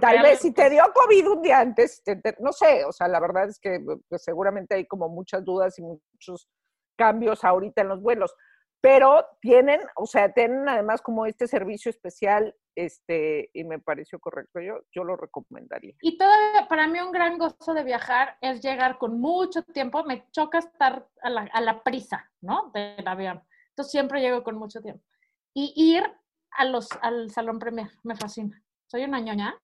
tal 0.00 0.22
vez 0.22 0.40
si 0.40 0.52
te 0.52 0.68
dio 0.68 0.84
COVID 0.92 1.28
un 1.30 1.42
día 1.42 1.60
antes, 1.60 2.02
no 2.40 2.52
sé, 2.52 2.84
o 2.84 2.92
sea, 2.92 3.08
la 3.08 3.20
verdad 3.20 3.48
es 3.48 3.58
que 3.58 3.80
pues, 4.08 4.22
seguramente 4.22 4.74
hay 4.74 4.86
como 4.86 5.08
muchas 5.08 5.44
dudas 5.44 5.78
y 5.78 5.82
muchos 5.82 6.48
cambios 6.96 7.44
ahorita 7.44 7.82
en 7.82 7.88
los 7.88 8.02
vuelos, 8.02 8.34
pero 8.80 9.24
tienen, 9.40 9.80
o 9.96 10.06
sea, 10.06 10.32
tienen 10.32 10.68
además 10.68 11.00
como 11.00 11.24
este 11.24 11.46
servicio 11.46 11.88
especial, 11.88 12.54
este, 12.76 13.48
y 13.54 13.64
me 13.64 13.78
pareció 13.78 14.18
correcto, 14.18 14.60
yo, 14.60 14.80
yo 14.92 15.04
lo 15.04 15.16
recomendaría. 15.16 15.94
Y 16.02 16.18
todavía, 16.18 16.68
para 16.68 16.86
mí 16.88 17.00
un 17.00 17.12
gran 17.12 17.38
gozo 17.38 17.72
de 17.72 17.84
viajar 17.84 18.36
es 18.42 18.60
llegar 18.60 18.98
con 18.98 19.18
mucho 19.18 19.62
tiempo, 19.62 20.04
me 20.04 20.28
choca 20.32 20.58
estar 20.58 21.08
a 21.22 21.30
la, 21.30 21.48
a 21.52 21.60
la 21.62 21.82
prisa, 21.82 22.30
¿no? 22.42 22.70
Del 22.74 23.06
avión. 23.06 23.42
Entonces 23.70 23.90
siempre 23.90 24.20
llego 24.20 24.42
con 24.42 24.56
mucho 24.56 24.82
tiempo 24.82 25.02
y 25.54 25.72
ir 25.76 26.04
a 26.50 26.64
los, 26.64 26.88
al 27.00 27.30
Salón 27.30 27.58
Premier. 27.58 27.90
Me 28.02 28.16
fascina. 28.16 28.60
Soy 28.86 29.04
una 29.04 29.20
ñoña. 29.20 29.56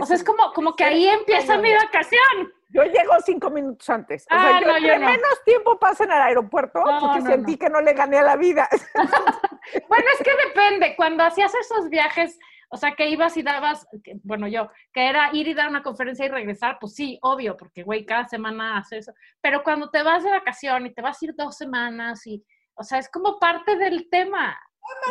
o 0.00 0.06
sea, 0.06 0.16
es 0.16 0.24
como, 0.24 0.52
como 0.52 0.76
que 0.76 0.84
ahí 0.84 1.08
empieza 1.08 1.58
mi 1.58 1.72
vacación. 1.74 2.52
Yo 2.68 2.84
llego 2.84 3.12
cinco 3.24 3.50
minutos 3.50 3.88
antes. 3.90 4.26
O 4.30 4.34
sea, 4.34 4.56
ah, 4.56 4.60
yo, 4.60 4.98
no, 4.98 5.06
menos 5.06 5.44
tiempo 5.44 5.78
pasa 5.78 6.04
en 6.04 6.12
el 6.12 6.22
aeropuerto 6.22 6.82
porque 7.00 7.20
sentí 7.20 7.56
que 7.58 7.68
no 7.68 7.82
le 7.82 7.92
gané 7.92 8.18
a 8.18 8.22
la 8.22 8.36
vida. 8.36 8.68
bueno, 9.88 10.04
es 10.18 10.24
que 10.24 10.30
depende. 10.48 10.94
Cuando 10.96 11.24
hacías 11.24 11.52
esos 11.54 11.90
viajes, 11.90 12.38
o 12.70 12.78
sea, 12.78 12.94
que 12.94 13.08
ibas 13.08 13.36
y 13.36 13.42
dabas, 13.42 13.86
bueno, 14.22 14.48
yo, 14.48 14.70
que 14.94 15.06
era 15.06 15.28
ir 15.34 15.48
y 15.48 15.54
dar 15.54 15.68
una 15.68 15.82
conferencia 15.82 16.24
y 16.24 16.28
regresar, 16.30 16.78
pues 16.80 16.94
sí, 16.94 17.18
obvio, 17.20 17.54
porque, 17.58 17.82
güey, 17.82 18.06
cada 18.06 18.26
semana 18.26 18.78
hace 18.78 18.98
eso. 18.98 19.12
Pero 19.42 19.62
cuando 19.62 19.90
te 19.90 20.02
vas 20.02 20.24
de 20.24 20.30
vacación 20.30 20.86
y 20.86 20.94
te 20.94 21.02
vas 21.02 21.20
a 21.20 21.24
ir 21.26 21.34
dos 21.36 21.58
semanas 21.58 22.26
y, 22.26 22.42
o 22.74 22.82
sea, 22.82 22.98
es 22.98 23.10
como 23.10 23.38
parte 23.38 23.76
del 23.76 24.08
tema. 24.08 24.58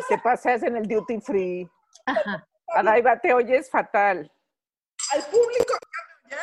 Te 0.07 0.17
pasas 0.17 0.63
en 0.63 0.77
el 0.77 0.87
duty 0.87 1.21
free. 1.21 1.69
Ajá. 2.05 2.47
Adaiva, 2.73 3.19
te 3.19 3.33
oyes 3.33 3.69
fatal. 3.69 4.31
Al 5.13 5.23
público, 5.25 5.73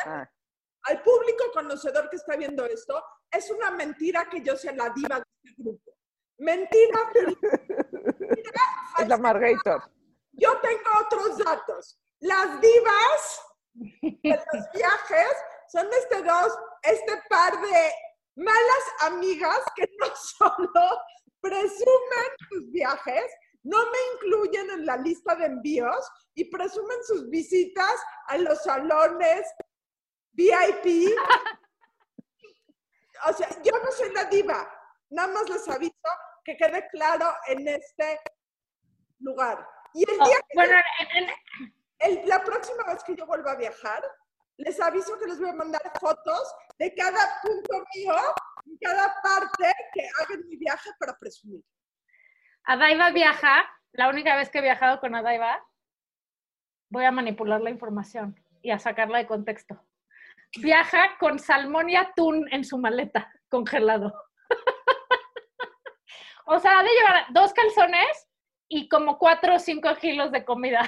ah. 0.05 0.29
al 0.83 1.01
público 1.01 1.43
conocedor 1.53 2.09
que 2.09 2.17
está 2.17 2.35
viendo 2.35 2.65
esto, 2.65 3.03
es 3.31 3.49
una 3.49 3.71
mentira 3.71 4.27
que 4.29 4.41
yo 4.41 4.55
sea 4.55 4.73
la 4.73 4.89
diva 4.89 5.17
de 5.17 5.25
este 5.43 5.61
grupo. 5.61 5.91
Mentira. 6.37 7.11
es 8.99 9.07
la 9.07 9.17
Margator. 9.17 9.91
Yo 10.33 10.57
tengo 10.61 10.89
otros 11.05 11.37
datos. 11.37 11.99
Las 12.19 12.61
divas 12.61 13.41
de 13.73 14.19
los 14.23 14.71
viajes 14.73 15.37
son 15.71 15.87
este 15.91 16.23
dos, 16.23 16.57
este 16.83 17.21
par 17.29 17.59
de 17.59 17.91
malas 18.35 18.83
amigas 19.01 19.59
que 19.75 19.89
no 19.99 20.07
solo 20.15 21.01
presumen 21.41 22.29
sus 22.49 22.71
viajes, 22.71 23.25
no 23.63 23.77
me 23.77 23.97
incluyen 24.13 24.69
en 24.71 24.85
la 24.85 24.97
lista 24.97 25.35
de 25.35 25.45
envíos 25.45 26.09
y 26.33 26.45
presumen 26.45 26.97
sus 27.03 27.29
visitas 27.29 27.95
a 28.27 28.37
los 28.37 28.61
salones 28.63 29.45
VIP. 30.33 31.15
O 33.27 33.33
sea, 33.33 33.49
yo 33.61 33.73
no 33.83 33.91
soy 33.91 34.13
la 34.13 34.23
diva, 34.23 34.65
nada 35.09 35.27
más 35.27 35.49
les 35.49 35.67
aviso 35.67 35.93
que 36.45 36.55
quede 36.55 36.87
claro 36.87 37.35
en 37.47 37.67
este 37.67 38.17
lugar. 39.19 39.67
Y 39.93 40.09
el 40.09 40.17
día 40.19 40.37
que 41.99 42.25
la 42.25 42.41
próxima 42.43 42.83
vez 42.85 43.03
que 43.03 43.17
yo 43.17 43.25
vuelva 43.25 43.51
a 43.51 43.55
viajar, 43.55 44.01
les 44.57 44.79
aviso 44.79 45.17
que 45.17 45.25
les 45.25 45.39
voy 45.39 45.49
a 45.49 45.53
mandar 45.53 45.81
fotos 45.99 46.55
de 46.77 46.93
cada 46.95 47.41
punto 47.41 47.83
mío 47.95 48.15
cada 48.81 49.13
parte 49.21 49.73
que 49.93 50.01
hagan 50.19 50.47
mi 50.47 50.57
viaje 50.57 50.89
para 50.99 51.17
presumir. 51.17 51.63
Adaiva 52.63 53.11
viaja, 53.11 53.69
la 53.93 54.09
única 54.09 54.35
vez 54.35 54.49
que 54.49 54.59
he 54.59 54.61
viajado 54.61 54.99
con 54.99 55.15
Adaiva, 55.15 55.65
voy 56.89 57.05
a 57.05 57.11
manipular 57.11 57.61
la 57.61 57.69
información 57.69 58.39
y 58.61 58.71
a 58.71 58.79
sacarla 58.79 59.19
de 59.19 59.27
contexto. 59.27 59.85
Viaja 60.57 61.17
con 61.19 61.39
salmón 61.39 61.89
y 61.89 61.95
atún 61.95 62.47
en 62.51 62.63
su 62.63 62.77
maleta, 62.77 63.31
congelado. 63.49 64.13
o 66.45 66.59
sea, 66.59 66.79
ha 66.79 66.83
de 66.83 66.89
llevar 66.89 67.25
dos 67.31 67.53
calzones 67.53 68.27
y 68.67 68.89
como 68.89 69.17
cuatro 69.17 69.55
o 69.55 69.59
cinco 69.59 69.95
kilos 69.95 70.31
de 70.31 70.45
comida. 70.45 70.81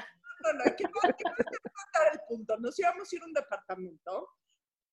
No, 0.44 0.54
no, 0.54 0.76
que 0.76 0.84
no, 0.84 1.16
que 1.16 1.24
no 1.24 2.12
el 2.12 2.20
punto. 2.28 2.58
Nos 2.58 2.78
íbamos 2.80 3.12
a 3.12 3.16
ir 3.16 3.22
a 3.22 3.26
un 3.26 3.34
departamento 3.34 4.30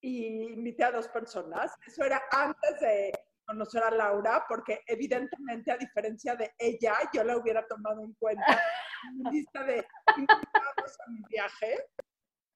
y 0.01 0.53
invité 0.53 0.85
a 0.85 0.93
dos 0.93 1.09
personas. 1.09 1.75
Eso 1.87 2.05
era 2.05 2.23
antes 2.31 2.81
de 2.81 3.13
conocer 3.47 3.83
a 3.83 3.91
Laura, 3.91 4.45
porque 4.47 4.83
evidentemente, 4.87 5.73
a 5.73 5.79
diferencia 5.79 6.37
de 6.37 6.55
ella, 6.59 6.95
yo 7.13 7.25
la 7.25 7.37
hubiera 7.37 7.67
tomado 7.67 8.03
en 8.03 8.13
cuenta 8.15 8.61
en 9.09 9.19
mi 9.19 9.31
lista 9.31 9.65
de 9.65 9.87
invitados 10.17 10.99
a 11.07 11.11
mi 11.11 11.23
viaje. 11.29 11.87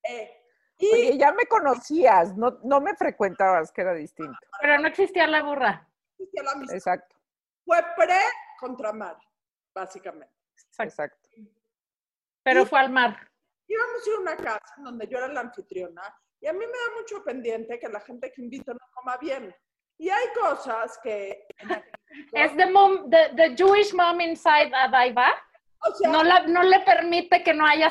Eh, 0.04 0.30
y 0.78 0.92
Oye, 0.92 1.18
ya 1.18 1.32
me 1.32 1.46
conocías, 1.46 2.36
no, 2.36 2.58
no 2.64 2.80
me 2.80 2.94
frecuentabas, 2.94 3.72
que 3.72 3.80
era 3.82 3.94
distinto. 3.94 4.36
Pero 4.60 4.78
no 4.78 4.88
existía 4.88 5.26
la 5.26 5.42
burra. 5.42 5.88
No 6.18 6.24
existía 6.24 6.42
la 6.42 6.54
misma. 6.56 6.74
Exacto. 6.74 7.16
Fue 7.64 7.78
pre 7.96 8.20
contra 8.58 8.92
mar, 8.92 9.16
básicamente. 9.74 10.34
Exacto. 10.78 11.30
Pero 12.42 12.66
fue 12.66 12.80
al 12.80 12.90
mar. 12.90 13.31
Íbamos 13.66 14.06
a 14.06 14.10
ir 14.10 14.16
a 14.16 14.20
una 14.20 14.36
casa 14.36 14.74
donde 14.78 15.06
yo 15.06 15.18
era 15.18 15.28
la 15.28 15.40
anfitriona 15.40 16.02
y 16.42 16.48
a 16.48 16.52
mí 16.52 16.58
me 16.58 16.66
da 16.66 17.00
mucho 17.00 17.22
pendiente 17.24 17.78
que 17.78 17.88
la 17.88 18.00
gente 18.00 18.32
que 18.32 18.42
invito 18.42 18.72
no 18.74 18.80
coma 18.92 19.16
bien. 19.18 19.54
Y 19.96 20.10
hay 20.10 20.26
cosas 20.34 20.98
que... 21.02 21.46
¿Es 22.32 22.56
the, 22.56 22.66
mom, 22.66 23.08
the, 23.08 23.54
Jewish 23.56 23.94
mom 23.94 24.20
inside 24.20 24.72
Adaiba? 24.74 25.32
O 25.78 25.94
sea, 25.94 26.10
no, 26.10 26.22
la, 26.24 26.46
no 26.46 26.62
le 26.64 26.80
permite 26.80 27.42
que 27.44 27.54
no 27.54 27.64
haya 27.64 27.88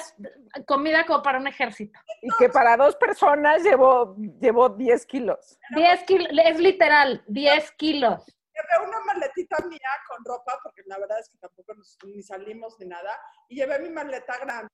comida 0.65 1.05
como 1.05 1.23
para 1.23 1.39
un 1.39 1.47
ejército. 1.47 1.97
Y 2.21 2.29
que 2.37 2.49
para 2.49 2.75
dos 2.75 2.95
personas 2.97 3.63
llevó, 3.63 4.15
llevó 4.39 4.69
10 4.69 5.05
kilos. 5.05 5.57
10 5.75 6.03
kilos, 6.03 6.27
es 6.43 6.59
literal, 6.59 7.23
10 7.27 7.71
kilos. 7.71 8.25
Llevé 8.53 8.87
una 8.87 8.99
maletita 9.05 9.65
mía 9.65 9.89
con 10.07 10.23
ropa, 10.25 10.59
porque 10.61 10.83
la 10.85 10.99
verdad 10.99 11.19
es 11.19 11.29
que 11.29 11.37
tampoco 11.37 11.73
ni 12.05 12.21
salimos 12.21 12.77
ni 12.79 12.87
nada, 12.87 13.17
y 13.47 13.55
llevé 13.55 13.79
mi 13.79 13.89
maleta 13.89 14.37
grande 14.39 14.71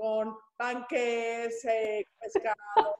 con 0.00 0.34
panques, 0.56 1.62
eh, 1.66 2.06
pescado, 2.18 2.96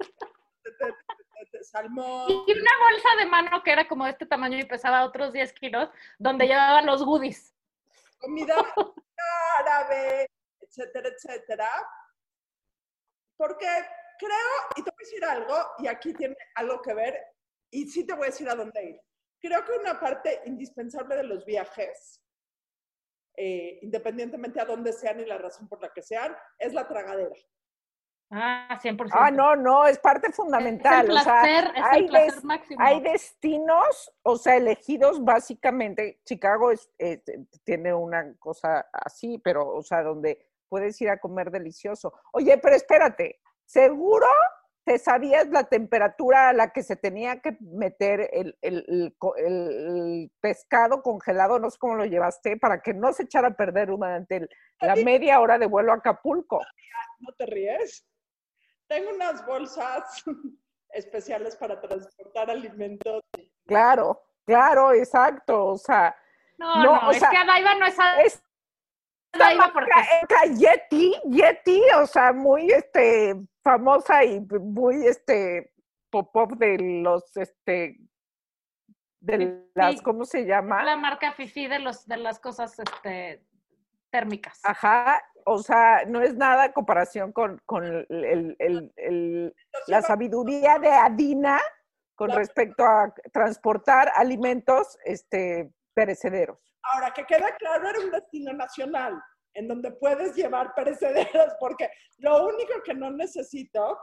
salmón. 1.63 2.31
Y 2.47 2.53
una 2.53 2.71
bolsa 2.79 3.09
de 3.19 3.27
mano 3.27 3.63
que 3.63 3.73
era 3.73 3.89
como 3.89 4.05
de 4.05 4.11
este 4.11 4.27
tamaño 4.27 4.59
y 4.59 4.67
pesaba 4.67 5.07
otros 5.07 5.33
10 5.33 5.51
kilos, 5.55 5.89
donde 6.19 6.47
llevaban 6.47 6.85
los 6.85 7.03
goodies. 7.03 7.57
Comida 8.19 8.55
árabe, 9.61 10.29
etcétera, 10.61 11.09
etcétera. 11.09 11.71
Porque 13.39 13.67
creo, 14.19 14.53
y 14.77 14.83
te 14.83 14.91
voy 14.91 15.01
a 15.01 15.05
decir 15.05 15.25
algo, 15.25 15.57
y 15.79 15.87
aquí 15.89 16.13
tiene 16.13 16.37
algo 16.55 16.83
que 16.83 16.93
ver, 16.93 17.19
y 17.71 17.87
sí 17.87 18.07
te 18.07 18.13
voy 18.13 18.25
a 18.25 18.31
decir 18.31 18.51
a 18.51 18.55
dónde 18.55 18.85
ir. 18.85 19.01
Creo 19.41 19.65
que 19.65 19.73
una 19.73 19.99
parte 19.99 20.43
indispensable 20.45 21.17
de 21.17 21.25
los 21.25 21.47
viajes, 21.47 22.21
eh, 23.43 23.79
independientemente 23.81 24.61
a 24.61 24.67
dónde 24.67 24.93
sean 24.93 25.19
y 25.19 25.25
la 25.25 25.39
razón 25.39 25.67
por 25.67 25.81
la 25.81 25.91
que 25.91 26.03
sean, 26.03 26.37
es 26.59 26.75
la 26.75 26.87
tragadera. 26.87 27.35
Ah, 28.31 28.79
100%. 28.83 29.09
Ah, 29.13 29.31
no, 29.31 29.57
no, 29.57 29.87
es 29.87 29.99
parte 29.99 30.31
fundamental. 30.31 30.93
Es 30.93 31.01
el 31.01 31.07
placer, 31.07 31.69
o 31.71 31.73
sea, 31.73 31.91
hay, 31.91 32.09
máximo. 32.43 32.81
hay 32.83 33.01
destinos, 33.01 34.13
o 34.23 34.37
sea, 34.37 34.57
elegidos 34.57 35.25
básicamente. 35.25 36.21
Chicago 36.27 36.71
es, 36.71 36.91
eh, 36.99 37.23
tiene 37.65 37.95
una 37.95 38.37
cosa 38.39 38.87
así, 38.93 39.39
pero, 39.39 39.67
o 39.67 39.83
sea, 39.83 40.03
donde 40.03 40.47
puedes 40.69 41.01
ir 41.01 41.09
a 41.09 41.19
comer 41.19 41.51
delicioso. 41.51 42.13
Oye, 42.35 42.59
pero 42.59 42.77
espérate, 42.77 43.41
¿seguro 43.65 44.27
te 44.91 44.99
sabías 44.99 45.47
la 45.51 45.63
temperatura 45.63 46.49
a 46.49 46.53
la 46.53 46.73
que 46.73 46.83
se 46.83 46.97
tenía 46.97 47.41
que 47.41 47.57
meter 47.61 48.29
el, 48.33 48.59
el, 48.61 49.15
el, 49.37 50.33
pescado 50.41 51.01
congelado? 51.01 51.61
No 51.61 51.71
sé 51.71 51.79
cómo 51.79 51.95
lo 51.95 52.07
llevaste, 52.07 52.57
para 52.57 52.83
que 52.83 52.93
no 52.93 53.13
se 53.13 53.23
echara 53.23 53.47
a 53.47 53.55
perder 53.55 53.87
durante 53.87 54.49
la 54.81 54.97
media 54.97 55.39
hora 55.39 55.59
de 55.59 55.67
vuelo 55.67 55.93
a 55.93 55.95
Acapulco. 55.95 56.61
¿No 57.21 57.33
te 57.39 57.47
ríes? 57.47 58.05
Tengo 58.89 59.15
unas 59.15 59.47
bolsas 59.47 60.25
especiales 60.91 61.55
para 61.55 61.81
transportar 61.81 62.51
alimentos. 62.51 63.23
Claro, 63.69 64.21
claro, 64.45 64.93
exacto. 64.93 65.67
O 65.67 65.79
sea, 65.79 66.17
no, 66.59 66.83
no, 66.83 67.11
es 67.13 67.21
que 67.21 67.37
Adaiva 67.37 67.77
no 67.77 67.87
es, 67.87 67.97
es 68.25 68.43
Adaiva 69.33 69.71
porque 69.73 69.91
Yeti, 70.57 71.15
Yeti, 71.31 71.83
o 71.97 72.07
sea, 72.07 72.33
muy 72.33 72.71
este 72.71 73.35
famosa 73.63 74.25
y 74.25 74.41
muy 74.41 75.07
este 75.07 75.73
pop-up 76.11 76.57
de 76.59 76.79
los 77.03 77.37
este 77.37 78.01
de 79.21 79.67
las, 79.75 80.01
¿cómo 80.03 80.25
se 80.25 80.47
llama? 80.47 80.83
La 80.83 80.97
marca 80.97 81.33
Fifi 81.33 81.69
de 81.69 81.79
los 81.79 82.07
de 82.07 82.17
las 82.17 82.41
cosas 82.41 82.79
este 82.79 83.45
térmicas. 84.11 84.61
Ajá, 84.65 85.23
o 85.45 85.59
sea, 85.63 86.05
no 86.07 86.21
es 86.21 86.37
nada 86.37 86.67
en 86.67 86.73
comparación 86.73 87.33
con, 87.33 87.61
la 89.87 90.03
sabiduría 90.03 90.79
de 90.79 90.89
Adina 90.89 91.61
con 92.15 92.31
respecto 92.31 92.85
a 92.85 93.15
transportar 93.33 94.11
alimentos 94.15 94.99
este, 95.05 95.73
perecederos. 95.95 96.59
Ahora, 96.83 97.13
que 97.13 97.25
queda 97.25 97.55
claro, 97.57 97.89
era 97.89 98.01
un 98.01 98.11
destino 98.11 98.53
nacional 98.53 99.21
en 99.55 99.69
donde 99.69 99.91
puedes 99.93 100.35
llevar 100.35 100.75
perecederos, 100.75 101.55
porque 101.59 101.91
lo 102.19 102.47
único 102.47 102.83
que 102.85 102.95
no 102.95 103.11
necesito 103.11 103.99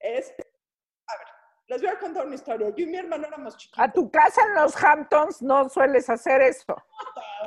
es, 0.00 0.30
a 0.30 1.16
ver, 1.16 1.26
les 1.68 1.82
voy 1.82 1.90
a 1.90 1.98
contar 1.98 2.26
una 2.26 2.34
historia. 2.34 2.68
Yo 2.70 2.84
y 2.84 2.86
mi 2.86 2.96
hermano 2.96 3.26
éramos 3.26 3.56
chiquitos. 3.56 3.84
A 3.84 3.92
tu 3.92 4.10
casa 4.10 4.42
en 4.46 4.54
los 4.54 4.82
Hamptons 4.82 5.42
no 5.42 5.68
sueles 5.68 6.08
hacer 6.08 6.40
eso. 6.40 6.74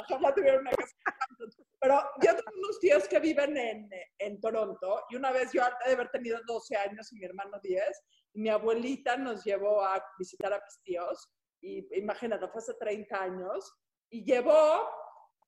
Ojalá 0.09 0.33
tuviera 0.33 0.59
una 0.59 0.71
casa 0.71 0.93
en 1.07 1.13
Hamptons. 1.29 1.57
Pero 1.79 1.95
yo 2.21 2.29
tengo 2.29 2.57
unos 2.57 2.79
tíos 2.79 3.07
que 3.07 3.19
viven 3.19 3.57
en, 3.57 3.89
en 4.19 4.39
Toronto 4.39 5.03
y 5.09 5.15
una 5.15 5.31
vez 5.31 5.51
yo, 5.51 5.63
de 5.85 5.93
haber 5.93 6.09
tenido 6.09 6.39
12 6.45 6.77
años 6.77 7.11
y 7.11 7.15
mi 7.15 7.25
hermano 7.25 7.59
10, 7.63 7.83
mi 8.33 8.49
abuelita 8.49 9.17
nos 9.17 9.43
llevó 9.43 9.83
a 9.83 10.03
visitar 10.19 10.53
a 10.53 10.61
mis 10.63 10.79
tíos 10.83 11.31
y 11.59 11.87
imagínate, 11.97 12.47
fue 12.49 12.59
hace 12.59 12.75
30 12.75 13.19
años 13.19 13.73
y 14.11 14.23
llevó 14.23 14.89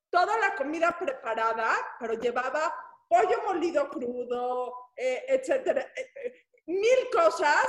toda 0.10 0.38
la 0.40 0.56
comida 0.56 0.98
preparada, 0.98 1.76
pero 2.00 2.14
llevaba 2.14 2.74
pollo 3.08 3.44
molido 3.46 3.90
crudo, 3.90 4.74
eh, 4.96 5.24
etcétera, 5.28 5.82
eh, 5.82 6.12
eh, 6.24 6.46
mil 6.68 7.10
cosas 7.12 7.68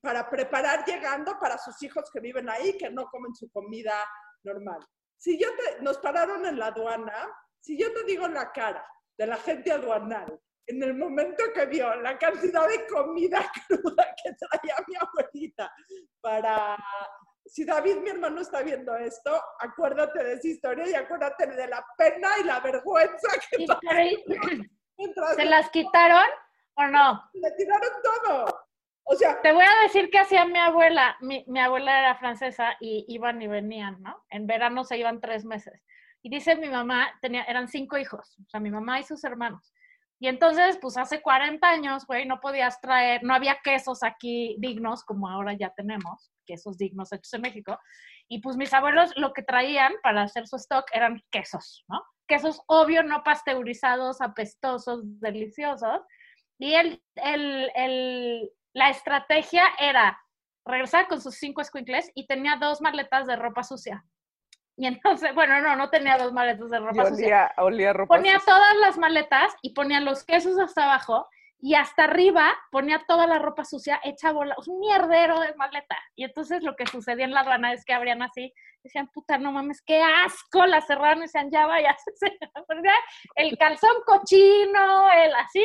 para 0.00 0.28
preparar 0.30 0.86
llegando 0.86 1.38
para 1.38 1.58
sus 1.58 1.82
hijos 1.82 2.10
que 2.10 2.20
viven 2.20 2.48
ahí, 2.48 2.78
que 2.78 2.88
no 2.88 3.06
comen 3.10 3.34
su 3.34 3.50
comida 3.50 3.94
normal. 4.42 4.80
Si 5.18 5.38
yo 5.38 5.48
te, 5.54 5.82
nos 5.82 5.98
pararon 5.98 6.46
en 6.46 6.58
la 6.58 6.66
aduana, 6.66 7.28
si 7.60 7.78
yo 7.78 7.92
te 7.92 8.04
digo 8.04 8.26
la 8.28 8.50
cara 8.50 8.86
de 9.18 9.26
la 9.26 9.36
gente 9.36 9.70
aduanal, 9.70 10.40
en 10.66 10.82
el 10.82 10.94
momento 10.94 11.44
que 11.54 11.66
vio 11.66 11.94
la 11.96 12.18
cantidad 12.18 12.66
de 12.66 12.86
comida 12.86 13.50
cruda 13.68 14.14
que 14.22 14.32
traía 14.32 14.76
mi 14.88 14.94
abuelita 14.96 15.72
para... 16.22 16.76
Si 17.46 17.64
David, 17.64 17.96
mi 17.96 18.10
hermano, 18.10 18.40
está 18.40 18.62
viendo 18.62 18.96
esto, 18.96 19.30
acuérdate 19.60 20.24
de 20.24 20.32
esa 20.34 20.48
historia 20.48 20.88
y 20.88 20.94
acuérdate 20.94 21.46
de 21.46 21.68
la 21.68 21.84
pena 21.96 22.28
y 22.40 22.44
la 22.44 22.60
vergüenza 22.60 23.28
que 23.50 23.66
¿Se 25.36 25.44
las 25.44 25.70
quitaron 25.70 26.26
o 26.74 26.86
no? 26.86 27.22
Le 27.34 27.50
tiraron 27.52 27.90
todo. 28.02 28.66
O 29.06 29.14
sea, 29.14 29.40
te 29.42 29.52
voy 29.52 29.64
a 29.64 29.82
decir 29.82 30.08
que 30.10 30.18
hacía 30.18 30.46
mi 30.46 30.58
abuela. 30.58 31.16
Mi, 31.20 31.44
mi, 31.46 31.60
abuela 31.60 31.98
era 31.98 32.16
francesa 32.16 32.76
y 32.80 33.04
iban 33.08 33.42
y 33.42 33.48
venían, 33.48 34.00
¿no? 34.00 34.24
En 34.30 34.46
verano 34.46 34.84
se 34.84 34.96
iban 34.96 35.20
tres 35.20 35.44
meses. 35.44 35.84
Y 36.22 36.30
dice 36.30 36.56
mi 36.56 36.70
mamá, 36.70 37.12
tenía, 37.20 37.42
eran 37.44 37.68
cinco 37.68 37.98
hijos, 37.98 38.38
o 38.40 38.48
sea, 38.48 38.58
mi 38.58 38.70
mamá 38.70 38.98
y 38.98 39.04
sus 39.04 39.22
hermanos. 39.24 39.74
Y 40.18 40.28
entonces, 40.28 40.78
pues 40.80 40.96
hace 40.96 41.20
40 41.20 41.68
años, 41.68 42.06
güey, 42.06 42.24
no 42.24 42.40
podías 42.40 42.80
traer, 42.80 43.22
no 43.22 43.34
había 43.34 43.58
quesos 43.62 44.02
aquí 44.02 44.56
dignos 44.58 45.04
como 45.04 45.28
ahora 45.28 45.52
ya 45.52 45.68
tenemos, 45.74 46.32
quesos 46.44 46.78
dignos 46.78 47.12
hechos 47.12 47.32
en 47.34 47.42
México. 47.42 47.78
Y 48.28 48.40
pues 48.40 48.56
mis 48.56 48.72
abuelos 48.72 49.12
lo 49.16 49.32
que 49.32 49.42
traían 49.42 49.92
para 50.02 50.22
hacer 50.22 50.46
su 50.46 50.56
stock 50.56 50.84
eran 50.92 51.22
quesos, 51.30 51.84
¿no? 51.88 52.02
Quesos 52.26 52.62
obvio, 52.66 53.02
no 53.02 53.22
pasteurizados, 53.22 54.20
apestosos, 54.20 55.02
deliciosos. 55.20 56.00
Y 56.58 56.74
el, 56.74 57.02
el, 57.16 57.70
el, 57.74 58.50
la 58.72 58.90
estrategia 58.90 59.64
era 59.78 60.18
regresar 60.64 61.08
con 61.08 61.20
sus 61.20 61.34
cinco 61.34 61.60
escuincles 61.60 62.10
y 62.14 62.26
tenía 62.26 62.56
dos 62.56 62.80
maletas 62.80 63.26
de 63.26 63.36
ropa 63.36 63.62
sucia. 63.62 64.04
Y 64.76 64.86
entonces, 64.86 65.34
bueno, 65.34 65.60
no, 65.60 65.76
no 65.76 65.90
tenía 65.90 66.16
dos 66.16 66.32
maletas 66.32 66.70
de 66.70 66.78
ropa 66.78 67.06
sucia. 67.06 67.52
Olía, 67.58 67.92
ropa 67.92 68.16
ponía 68.16 68.40
todas 68.44 68.76
las 68.80 68.98
maletas 68.98 69.54
y 69.62 69.74
ponía 69.74 70.00
los 70.00 70.24
quesos 70.24 70.58
hasta 70.58 70.84
abajo 70.84 71.28
y 71.64 71.76
hasta 71.76 72.04
arriba 72.04 72.54
ponía 72.70 73.02
toda 73.08 73.26
la 73.26 73.38
ropa 73.38 73.64
sucia 73.64 73.98
hecha 74.04 74.32
bola, 74.32 74.54
un 74.66 74.80
mierdero 74.80 75.40
de 75.40 75.54
maleta. 75.54 75.96
Y 76.14 76.24
entonces 76.24 76.62
lo 76.62 76.76
que 76.76 76.86
sucedía 76.86 77.24
en 77.24 77.32
la 77.32 77.40
aduana 77.40 77.72
es 77.72 77.86
que 77.86 77.94
abrían 77.94 78.20
así, 78.20 78.52
decían, 78.82 79.08
puta, 79.08 79.38
no 79.38 79.50
mames, 79.50 79.80
qué 79.80 80.02
asco, 80.02 80.66
la 80.66 80.82
cerraron 80.82 81.20
y 81.20 81.22
decían, 81.22 81.50
ya 81.50 81.64
vaya, 81.64 81.96
el 83.36 83.56
calzón 83.56 83.96
cochino, 84.04 85.10
el 85.10 85.34
así, 85.36 85.64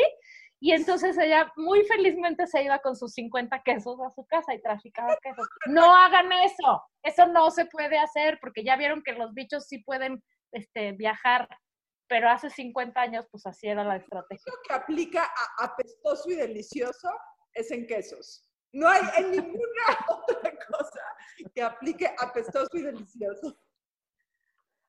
y 0.62 0.72
entonces 0.72 1.18
ella 1.18 1.52
muy 1.58 1.84
felizmente 1.84 2.48
se 2.48 2.64
iba 2.64 2.80
con 2.80 2.96
sus 2.96 3.12
50 3.12 3.62
quesos 3.64 4.00
a 4.00 4.10
su 4.10 4.26
casa 4.26 4.54
y 4.54 4.62
traficaba 4.62 5.18
quesos. 5.22 5.50
No 5.66 5.94
hagan 5.94 6.32
eso, 6.32 6.82
eso 7.04 7.28
no 7.28 7.52
se 7.52 7.66
puede 7.66 8.00
hacer 8.00 8.40
porque 8.40 8.64
ya 8.64 8.78
vieron 8.78 9.04
que 9.04 9.12
los 9.12 9.34
bichos 9.34 9.68
sí 9.68 9.80
pueden 9.80 10.24
este, 10.54 10.94
viajar, 10.94 11.50
pero 12.10 12.28
hace 12.28 12.50
50 12.50 13.00
años 13.00 13.28
pues 13.32 13.46
así 13.46 13.68
era 13.68 13.84
la 13.84 13.98
estrategia. 13.98 14.44
Lo 14.52 14.62
que 14.68 14.74
aplica 14.74 15.24
a 15.24 15.66
apestoso 15.66 16.30
y 16.30 16.36
delicioso 16.36 17.10
es 17.54 17.72
en 17.72 17.86
quesos. 17.86 18.46
No 18.74 18.90
hay 18.90 19.02
en 19.18 19.32
ninguna 19.32 19.86
otra 20.10 20.52
cosa 20.68 21.02
que 21.54 21.62
aplique 21.62 22.14
apestoso 22.20 22.70
y 22.74 22.82
delicioso. 22.82 23.56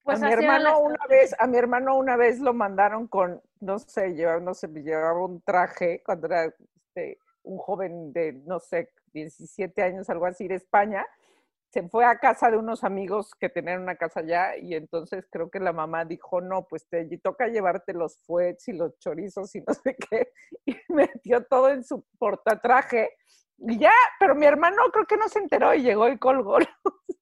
Pues 0.02 0.22
a 0.22 0.26
mi 0.26 0.32
hermano 0.32 0.80
una 0.80 1.06
vez, 1.08 1.36
a 1.38 1.46
mi 1.46 1.58
hermano 1.58 1.96
una 1.96 2.16
vez 2.16 2.40
lo 2.40 2.54
mandaron 2.54 3.06
con, 3.06 3.42
no 3.60 3.78
sé, 3.78 4.14
llevaba, 4.14 4.40
no 4.40 4.54
sé, 4.54 4.66
llevaba 4.68 5.24
un 5.24 5.42
traje 5.42 6.02
cuando 6.02 6.26
era 6.26 6.46
este, 6.46 7.18
un 7.42 7.58
joven 7.58 8.12
de, 8.14 8.32
no 8.32 8.58
sé, 8.60 8.90
17 9.12 9.82
años, 9.82 10.08
algo 10.08 10.24
así, 10.24 10.48
de 10.48 10.54
España, 10.54 11.06
se 11.70 11.88
fue 11.88 12.04
a 12.04 12.18
casa 12.18 12.50
de 12.50 12.56
unos 12.56 12.82
amigos 12.82 13.32
que 13.38 13.48
tenían 13.48 13.82
una 13.82 13.96
casa 13.96 14.20
allá 14.20 14.56
y 14.56 14.74
entonces 14.74 15.26
creo 15.30 15.50
que 15.50 15.60
la 15.60 15.72
mamá 15.72 16.04
dijo, 16.04 16.40
no, 16.40 16.66
pues 16.66 16.88
te 16.88 17.06
toca 17.18 17.46
llevarte 17.46 17.92
los 17.92 18.18
fuets 18.18 18.68
y 18.68 18.72
los 18.72 18.98
chorizos 18.98 19.54
y 19.54 19.60
no 19.60 19.72
sé 19.74 19.96
qué, 20.10 20.32
y 20.66 20.76
metió 20.88 21.44
todo 21.44 21.70
en 21.70 21.84
su 21.84 22.04
portatraje 22.18 23.10
y 23.58 23.78
ya, 23.78 23.92
pero 24.18 24.34
mi 24.34 24.46
hermano 24.46 24.82
creo 24.92 25.06
que 25.06 25.16
no 25.16 25.28
se 25.28 25.38
enteró 25.38 25.74
y 25.74 25.82
llegó 25.82 26.08
y 26.08 26.18
colgó 26.18 26.58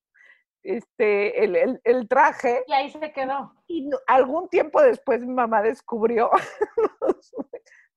este, 0.63 1.45
el, 1.45 1.81
el, 1.83 2.09
traje. 2.09 2.63
Y 2.67 2.73
ahí 2.73 2.91
se 2.91 3.13
quedó. 3.13 3.53
Y 3.67 3.91
algún 4.07 4.49
tiempo 4.49 4.81
después 4.81 5.21
mi 5.21 5.35
mamá 5.35 5.63
descubrió, 5.63 6.31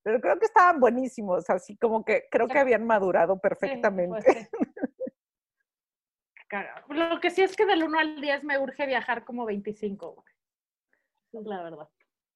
pero 0.04 0.20
creo 0.20 0.40
que 0.40 0.46
estaban 0.46 0.80
buenísimos, 0.80 1.50
así 1.50 1.78
como 1.78 2.04
que 2.04 2.28
creo 2.32 2.48
que 2.48 2.58
habían 2.58 2.86
madurado 2.86 3.40
pues 3.40 3.58
Lo 6.90 7.20
que 7.20 7.30
sí 7.30 7.42
es 7.42 7.56
que 7.56 7.66
del 7.66 7.84
1 7.84 8.00
al 8.00 8.22
10 8.22 8.44
me 8.44 8.60
urge 8.60 8.86
viajar 8.86 9.24
como 9.24 9.46
25, 9.46 10.24
Es 11.34 11.46
la 11.46 11.64
verdad. 11.64 11.90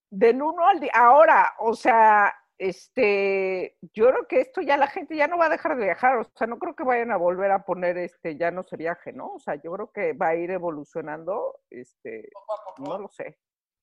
Del 0.09 0.41
1 0.41 0.67
al 0.67 0.79
10. 0.79 0.91
Ahora, 0.93 1.53
o 1.59 1.75
sea, 1.75 2.33
este, 2.57 3.77
yo 3.93 4.07
creo 4.09 4.27
que 4.27 4.41
esto 4.41 4.61
ya 4.61 4.77
la 4.77 4.87
gente 4.87 5.15
ya 5.15 5.27
no 5.27 5.37
va 5.37 5.47
a 5.47 5.49
dejar 5.49 5.75
de 5.75 5.85
viajar, 5.85 6.17
o 6.17 6.23
sea, 6.35 6.47
no 6.47 6.57
creo 6.57 6.75
que 6.75 6.83
vayan 6.83 7.11
a 7.11 7.17
volver 7.17 7.51
a 7.51 7.65
poner 7.65 7.97
este, 7.97 8.37
ya 8.37 8.51
no 8.51 8.63
se 8.63 8.77
viaje, 8.77 9.11
¿no? 9.11 9.33
O 9.33 9.39
sea, 9.39 9.55
yo 9.55 9.71
creo 9.73 9.91
que 9.91 10.13
va 10.13 10.29
a 10.29 10.35
ir 10.35 10.51
evolucionando, 10.51 11.59
este, 11.69 12.29
no 12.77 12.97
lo 12.97 13.09
sé, 13.09 13.37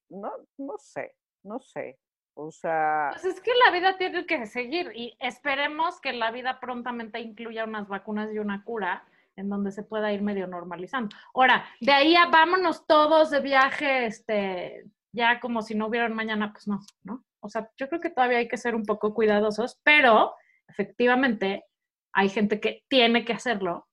no, 0.09 0.33
no 0.59 0.79
sé, 0.79 1.15
no 1.43 1.61
sé. 1.61 1.99
O 2.35 2.51
sea. 2.51 3.11
Pues 3.13 3.27
es 3.27 3.41
que 3.43 3.53
la 3.67 3.71
vida 3.73 3.99
tiene 3.99 4.25
que 4.25 4.47
seguir 4.47 4.91
y 4.95 5.15
esperemos 5.21 6.01
que 6.01 6.15
la 6.15 6.31
vida 6.31 6.61
prontamente 6.61 7.21
incluya 7.21 7.65
unas 7.65 7.89
vacunas 7.89 8.33
y 8.33 8.39
una 8.39 8.65
cura 8.65 9.05
en 9.37 9.49
donde 9.49 9.73
se 9.73 9.83
pueda 9.83 10.13
ir 10.13 10.23
medio 10.23 10.47
normalizando. 10.47 11.15
Ahora, 11.35 11.65
de 11.81 11.93
ahí 11.93 12.17
a 12.17 12.27
vámonos 12.27 12.87
todos 12.87 13.31
de 13.31 13.41
viaje, 13.41 14.07
este, 14.07 14.85
ya 15.13 15.41
como 15.41 15.63
si 15.63 15.75
no 15.75 15.87
hubieran 15.87 16.15
mañana, 16.15 16.53
pues 16.53 16.69
no, 16.69 16.81
¿no? 17.03 17.25
O 17.41 17.49
sea, 17.49 17.71
yo 17.77 17.89
creo 17.89 18.01
que 18.01 18.11
todavía 18.11 18.39
hay 18.39 18.49
que 18.49 18.57
ser 18.57 18.75
un 18.75 18.85
poco 18.85 19.15
cuidadosos, 19.15 19.81
pero 19.83 20.35
efectivamente 20.69 21.65
hay 22.13 22.29
gente 22.29 22.61
que 22.61 22.85
tiene 22.89 23.25
que 23.25 23.33
hacerlo, 23.33 23.89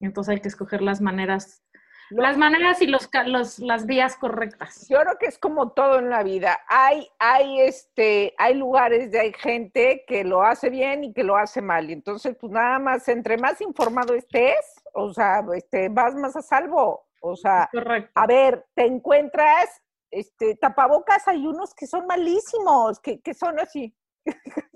entonces 0.00 0.34
hay 0.34 0.40
que 0.40 0.48
escoger 0.48 0.82
las 0.82 1.00
maneras 1.00 1.62
las 2.10 2.36
maneras 2.36 2.80
y 2.82 2.86
los, 2.86 3.08
los, 3.26 3.58
las 3.58 3.86
vías 3.86 4.16
correctas. 4.16 4.86
Yo 4.88 4.98
creo 5.00 5.18
que 5.18 5.26
es 5.26 5.38
como 5.38 5.72
todo 5.72 5.98
en 5.98 6.10
la 6.10 6.22
vida. 6.22 6.58
Hay, 6.68 7.08
hay, 7.18 7.60
este, 7.60 8.34
hay 8.38 8.54
lugares 8.54 9.10
de 9.10 9.20
hay 9.20 9.32
gente 9.32 10.04
que 10.06 10.24
lo 10.24 10.42
hace 10.42 10.70
bien 10.70 11.04
y 11.04 11.12
que 11.12 11.24
lo 11.24 11.36
hace 11.36 11.60
mal. 11.60 11.90
Y 11.90 11.94
entonces, 11.94 12.36
pues 12.38 12.52
nada 12.52 12.78
más, 12.78 13.08
entre 13.08 13.38
más 13.38 13.60
informado 13.60 14.14
estés, 14.14 14.82
o 14.92 15.12
sea, 15.12 15.44
este, 15.54 15.88
vas 15.88 16.14
más 16.14 16.36
a 16.36 16.42
salvo. 16.42 17.06
O 17.20 17.36
sea, 17.36 17.70
a 18.14 18.26
ver, 18.26 18.66
te 18.74 18.84
encuentras, 18.84 19.82
este, 20.10 20.56
tapabocas, 20.56 21.26
hay 21.26 21.46
unos 21.46 21.74
que 21.74 21.86
son 21.86 22.06
malísimos, 22.06 23.00
que, 23.00 23.20
que 23.20 23.32
son 23.32 23.58
así. 23.58 23.96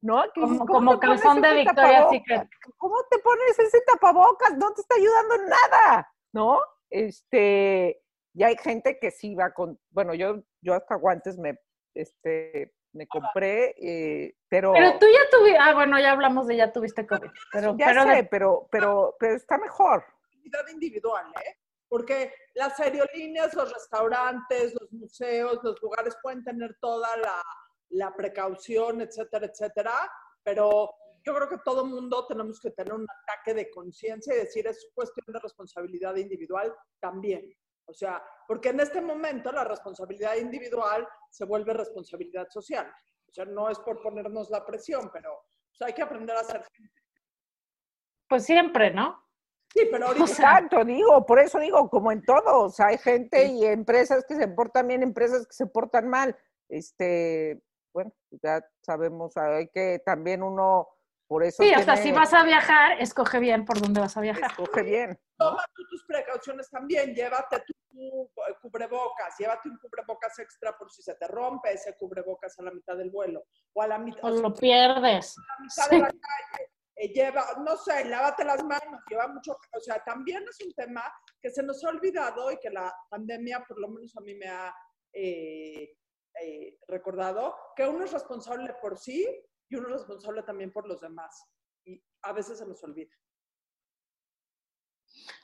¿no? 0.00 0.24
como, 0.34 0.66
como 0.66 0.98
calzón 1.00 1.40
de 1.40 1.54
Victoria 1.54 2.08
Secret. 2.10 2.48
¿Cómo 2.76 2.96
te 3.10 3.18
pones 3.18 3.58
ese 3.58 3.80
tapabocas? 3.86 4.56
No 4.56 4.72
te 4.74 4.80
está 4.80 4.94
ayudando 4.94 5.34
en 5.34 5.48
nada, 5.48 6.12
¿no? 6.32 6.60
Este, 6.90 8.00
y 8.34 8.42
hay 8.42 8.56
gente 8.56 8.98
que 8.98 9.10
sí 9.10 9.34
va 9.34 9.52
con, 9.52 9.78
bueno, 9.90 10.14
yo, 10.14 10.42
yo 10.60 10.74
hasta 10.74 10.94
guantes 10.94 11.38
me, 11.38 11.58
este, 11.94 12.72
me 12.92 13.06
compré, 13.06 13.74
eh, 13.78 14.34
pero... 14.48 14.72
Pero 14.72 14.98
tú 14.98 15.06
ya 15.06 15.30
tuviste, 15.30 15.58
ah, 15.58 15.74
bueno, 15.74 15.98
ya 15.98 16.12
hablamos 16.12 16.46
de 16.46 16.56
ya 16.56 16.72
tuviste 16.72 17.06
COVID, 17.06 17.30
pero... 17.52 17.76
Ya 17.76 17.86
pero 17.86 18.02
sé, 18.04 18.28
pero, 18.30 18.68
pero, 18.70 19.16
pero 19.18 19.34
está 19.34 19.58
mejor. 19.58 20.04
individual, 20.70 21.26
¿eh? 21.44 21.56
Porque 21.88 22.34
las 22.54 22.78
aerolíneas, 22.80 23.54
los 23.54 23.72
restaurantes, 23.72 24.74
los 24.78 24.92
museos, 24.92 25.58
los 25.62 25.80
lugares 25.80 26.16
pueden 26.22 26.44
tener 26.44 26.76
toda 26.80 27.16
la 27.16 27.42
la 27.90 28.14
precaución, 28.14 29.00
etcétera, 29.00 29.46
etcétera, 29.46 29.92
pero 30.42 30.90
yo 31.24 31.34
creo 31.34 31.48
que 31.48 31.58
todo 31.64 31.84
mundo 31.84 32.26
tenemos 32.26 32.60
que 32.60 32.70
tener 32.70 32.92
un 32.92 33.06
ataque 33.22 33.54
de 33.54 33.70
conciencia 33.70 34.34
y 34.34 34.38
decir 34.38 34.66
es 34.66 34.90
cuestión 34.94 35.26
de 35.28 35.40
responsabilidad 35.40 36.16
individual 36.16 36.74
también. 37.00 37.50
O 37.86 37.92
sea, 37.92 38.22
porque 38.46 38.68
en 38.68 38.80
este 38.80 39.00
momento 39.00 39.50
la 39.50 39.64
responsabilidad 39.64 40.36
individual 40.36 41.08
se 41.30 41.44
vuelve 41.44 41.72
responsabilidad 41.72 42.48
social. 42.50 42.86
O 43.26 43.32
sea, 43.32 43.44
no 43.46 43.68
es 43.70 43.78
por 43.78 44.00
ponernos 44.02 44.50
la 44.50 44.64
presión, 44.64 45.10
pero 45.12 45.30
hay 45.80 45.92
que 45.92 46.02
aprender 46.02 46.36
a 46.36 46.44
ser 46.44 46.64
gente. 46.64 47.02
Pues 48.28 48.44
siempre, 48.44 48.92
¿no? 48.92 49.24
Sí, 49.72 49.86
pero 49.90 50.08
ahorita... 50.08 50.24
Exacto, 50.24 50.84
digo, 50.84 51.24
por 51.26 51.38
eso 51.38 51.58
digo, 51.58 51.88
como 51.88 52.10
en 52.12 52.22
todo, 52.22 52.64
o 52.64 52.70
sea, 52.70 52.86
hay 52.86 52.98
gente 52.98 53.46
y 53.46 53.64
empresas 53.64 54.24
que 54.26 54.34
se 54.34 54.48
portan 54.48 54.88
bien, 54.88 55.02
empresas 55.02 55.46
que 55.46 55.52
se 55.52 55.66
portan 55.66 56.08
mal. 56.08 56.36
Este, 56.68 57.62
bueno, 57.98 58.14
ya 58.42 58.64
sabemos, 58.80 59.36
hay 59.36 59.68
que 59.70 60.00
también 60.06 60.44
uno, 60.44 60.86
por 61.26 61.42
eso... 61.42 61.64
Sí, 61.64 61.74
hasta 61.74 61.96
si 61.96 62.12
vas 62.12 62.32
a 62.32 62.44
viajar, 62.44 63.00
escoge 63.02 63.40
bien 63.40 63.64
por 63.64 63.80
dónde 63.80 64.00
vas 64.00 64.16
a 64.16 64.20
viajar. 64.20 64.52
Escoge 64.52 64.84
bien. 64.84 65.18
Toma 65.36 65.64
tú 65.74 65.82
tus 65.90 66.04
precauciones 66.04 66.70
también, 66.70 67.12
llévate 67.12 67.60
tu 67.66 68.30
cubrebocas, 68.62 69.34
llévate 69.36 69.68
un 69.68 69.78
cubrebocas 69.78 70.38
extra 70.38 70.78
por 70.78 70.92
si 70.92 71.02
se 71.02 71.16
te 71.16 71.26
rompe 71.26 71.72
ese 71.72 71.96
cubrebocas 71.96 72.56
a 72.60 72.62
la 72.62 72.70
mitad 72.70 72.96
del 72.96 73.10
vuelo 73.10 73.42
o 73.72 73.82
a 73.82 73.88
la 73.88 73.98
mitad... 73.98 74.22
O 74.22 74.30
lo 74.30 74.54
pierdes. 74.54 75.36
A 75.36 75.42
la 75.42 75.64
mitad 75.64 75.90
de 75.90 75.98
la 75.98 76.06
calle. 76.06 76.70
Eh, 76.94 77.08
lleva, 77.08 77.44
no 77.64 77.76
sé, 77.76 78.04
lávate 78.04 78.44
las 78.44 78.62
manos, 78.62 79.02
lleva 79.10 79.26
mucho, 79.26 79.58
o 79.72 79.80
sea, 79.80 80.04
también 80.04 80.44
es 80.48 80.64
un 80.64 80.72
tema 80.74 81.02
que 81.40 81.50
se 81.50 81.64
nos 81.64 81.82
ha 81.84 81.88
olvidado 81.88 82.52
y 82.52 82.58
que 82.58 82.70
la 82.70 82.94
pandemia, 83.10 83.64
por 83.66 83.80
lo 83.80 83.88
menos 83.88 84.16
a 84.16 84.20
mí 84.20 84.36
me 84.36 84.46
ha 84.46 84.72
eh, 85.12 85.96
eh, 86.42 86.78
recordado 86.86 87.56
que 87.76 87.86
uno 87.86 88.04
es 88.04 88.12
responsable 88.12 88.74
por 88.80 88.98
sí 88.98 89.26
y 89.68 89.76
uno 89.76 89.88
es 89.88 89.94
responsable 89.94 90.42
también 90.42 90.72
por 90.72 90.86
los 90.86 91.00
demás. 91.00 91.44
Y 91.84 92.02
a 92.22 92.32
veces 92.32 92.58
se 92.58 92.66
nos 92.66 92.82
olvida. 92.84 93.14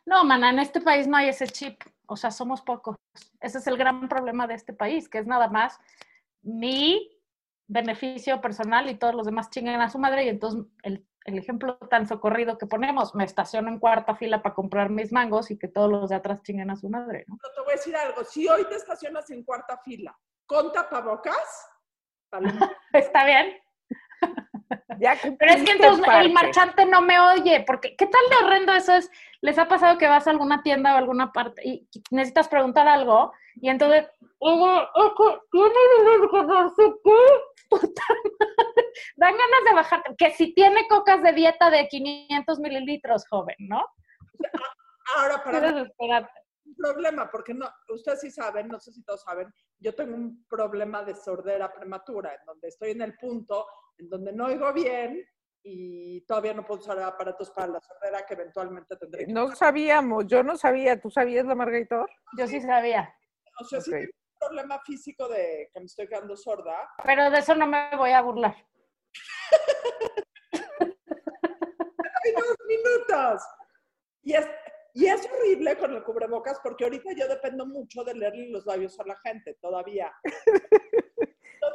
No, 0.06 0.24
mana, 0.24 0.50
en 0.50 0.58
este 0.58 0.80
país 0.80 1.06
no 1.06 1.16
hay 1.16 1.28
ese 1.28 1.46
chip. 1.46 1.82
O 2.06 2.16
sea, 2.16 2.30
somos 2.30 2.62
pocos. 2.62 2.96
Ese 3.40 3.58
es 3.58 3.66
el 3.66 3.76
gran 3.76 4.08
problema 4.08 4.46
de 4.46 4.54
este 4.54 4.72
país, 4.72 5.08
que 5.08 5.18
es 5.18 5.26
nada 5.26 5.48
más 5.48 5.78
mi 6.42 7.10
beneficio 7.66 8.40
personal 8.40 8.90
y 8.90 8.98
todos 8.98 9.14
los 9.14 9.24
demás 9.24 9.50
chingan 9.50 9.80
a 9.80 9.90
su 9.90 9.98
madre. 9.98 10.24
Y 10.24 10.28
entonces 10.28 10.66
el, 10.82 11.06
el 11.24 11.38
ejemplo 11.38 11.78
tan 11.78 12.06
socorrido 12.06 12.58
que 12.58 12.66
ponemos, 12.66 13.14
me 13.14 13.24
estaciono 13.24 13.68
en 13.68 13.78
cuarta 13.78 14.14
fila 14.14 14.42
para 14.42 14.54
comprar 14.54 14.90
mis 14.90 15.12
mangos 15.12 15.50
y 15.50 15.58
que 15.58 15.68
todos 15.68 15.90
los 15.90 16.10
de 16.10 16.16
atrás 16.16 16.42
chinguen 16.42 16.70
a 16.70 16.76
su 16.76 16.90
madre, 16.90 17.24
¿no? 17.26 17.38
te 17.38 17.60
voy 17.62 17.72
a 17.72 17.76
decir 17.76 17.96
algo. 17.96 18.24
Si 18.24 18.46
hoy 18.46 18.64
te 18.68 18.76
estacionas 18.76 19.28
en 19.30 19.42
cuarta 19.42 19.78
fila 19.78 20.16
con 20.54 20.72
tapabocas. 20.72 21.68
Está 22.92 23.24
bien. 23.24 23.58
Pero 25.38 25.52
es 25.52 25.64
que 25.64 25.72
entonces 25.72 26.06
el 26.20 26.32
marchante 26.32 26.86
no 26.86 27.02
me 27.02 27.18
oye, 27.18 27.64
porque 27.66 27.96
¿qué 27.96 28.06
tal 28.06 28.22
de 28.30 28.36
horrendo 28.44 28.72
eso 28.72 28.94
es? 28.94 29.10
¿Les 29.40 29.58
ha 29.58 29.66
pasado 29.66 29.98
que 29.98 30.06
vas 30.06 30.26
a 30.26 30.30
alguna 30.30 30.62
tienda 30.62 30.94
o 30.94 30.96
alguna 30.96 31.32
parte 31.32 31.62
y 31.64 31.88
necesitas 32.10 32.48
preguntar 32.48 32.86
algo 32.88 33.32
y 33.56 33.68
entonces, 33.68 34.06
Dan 39.16 39.34
ganas 39.36 39.64
de 39.66 39.74
bajar, 39.74 40.02
que 40.16 40.30
si 40.30 40.54
tiene 40.54 40.86
cocas 40.88 41.22
de 41.22 41.32
dieta 41.32 41.70
de 41.70 41.88
500 41.88 42.60
mililitros, 42.60 43.26
joven, 43.28 43.56
¿no? 43.58 43.84
Ahora, 45.16 45.42
para 45.42 46.30
un 46.76 46.92
problema, 46.92 47.30
porque 47.30 47.54
no, 47.54 47.68
ustedes 47.88 48.20
sí 48.20 48.30
saben, 48.30 48.68
no 48.68 48.80
sé 48.80 48.92
si 48.92 49.02
todos 49.04 49.22
saben, 49.22 49.52
yo 49.78 49.94
tengo 49.94 50.14
un 50.14 50.44
problema 50.46 51.02
de 51.02 51.14
sordera 51.14 51.72
prematura, 51.72 52.34
en 52.34 52.44
donde 52.46 52.68
estoy 52.68 52.90
en 52.92 53.02
el 53.02 53.16
punto 53.16 53.66
en 53.98 54.08
donde 54.08 54.32
no 54.32 54.46
oigo 54.46 54.72
bien 54.72 55.24
y 55.62 56.20
todavía 56.26 56.52
no 56.52 56.64
puedo 56.64 56.80
usar 56.80 57.00
aparatos 57.00 57.50
para 57.50 57.68
la 57.68 57.80
sordera 57.80 58.26
que 58.26 58.34
eventualmente 58.34 58.96
tendré 58.96 59.26
que 59.26 59.32
No 59.32 59.54
sabíamos, 59.54 60.26
yo 60.26 60.42
no 60.42 60.56
sabía, 60.56 61.00
¿tú 61.00 61.10
sabías 61.10 61.46
la 61.46 61.54
Margaritor? 61.54 62.10
Yo 62.36 62.46
sí 62.46 62.60
sabía. 62.60 63.14
O 63.60 63.64
sea, 63.64 63.80
sí 63.80 63.90
tengo 63.90 64.04
un 64.04 64.38
problema 64.38 64.80
físico 64.80 65.28
de 65.28 65.70
que 65.72 65.80
me 65.80 65.86
estoy 65.86 66.06
quedando 66.06 66.36
sorda. 66.36 66.90
Pero 67.04 67.30
de 67.30 67.38
eso 67.38 67.54
no 67.54 67.66
me 67.66 67.96
voy 67.96 68.10
a 68.10 68.20
burlar. 68.20 68.54
Hay 72.24 72.32
dos 72.32 72.56
minutos. 72.66 73.42
Y 74.22 74.34
es, 74.34 74.46
y 74.94 75.06
es 75.06 75.28
horrible 75.28 75.76
con 75.76 75.92
el 75.92 76.04
cubrebocas 76.04 76.60
porque 76.62 76.84
ahorita 76.84 77.12
yo 77.16 77.26
dependo 77.26 77.66
mucho 77.66 78.04
de 78.04 78.14
leerle 78.14 78.48
los 78.50 78.64
labios 78.64 78.98
a 79.00 79.04
la 79.04 79.16
gente 79.16 79.54
todavía. 79.60 80.12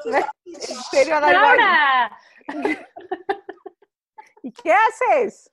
Entonces, 0.01 0.25
¿En 0.45 0.75
serio, 0.89 1.15
Ahora. 1.15 2.17
¿Y 4.41 4.53
qué 4.53 4.71
haces? 4.71 5.51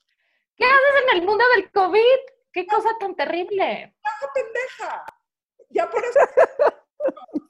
¿Qué 0.54 0.64
haces 0.64 1.02
en 1.10 1.18
el 1.18 1.26
mundo 1.26 1.44
del 1.56 1.70
COVID? 1.72 2.18
¿Qué 2.52 2.66
cosa 2.68 2.90
tan 3.00 3.16
terrible? 3.16 3.94
¡No, 4.02 4.28
pendeja! 4.32 5.04
Ya 5.70 5.90
por 5.90 6.04
eso. 6.04 6.20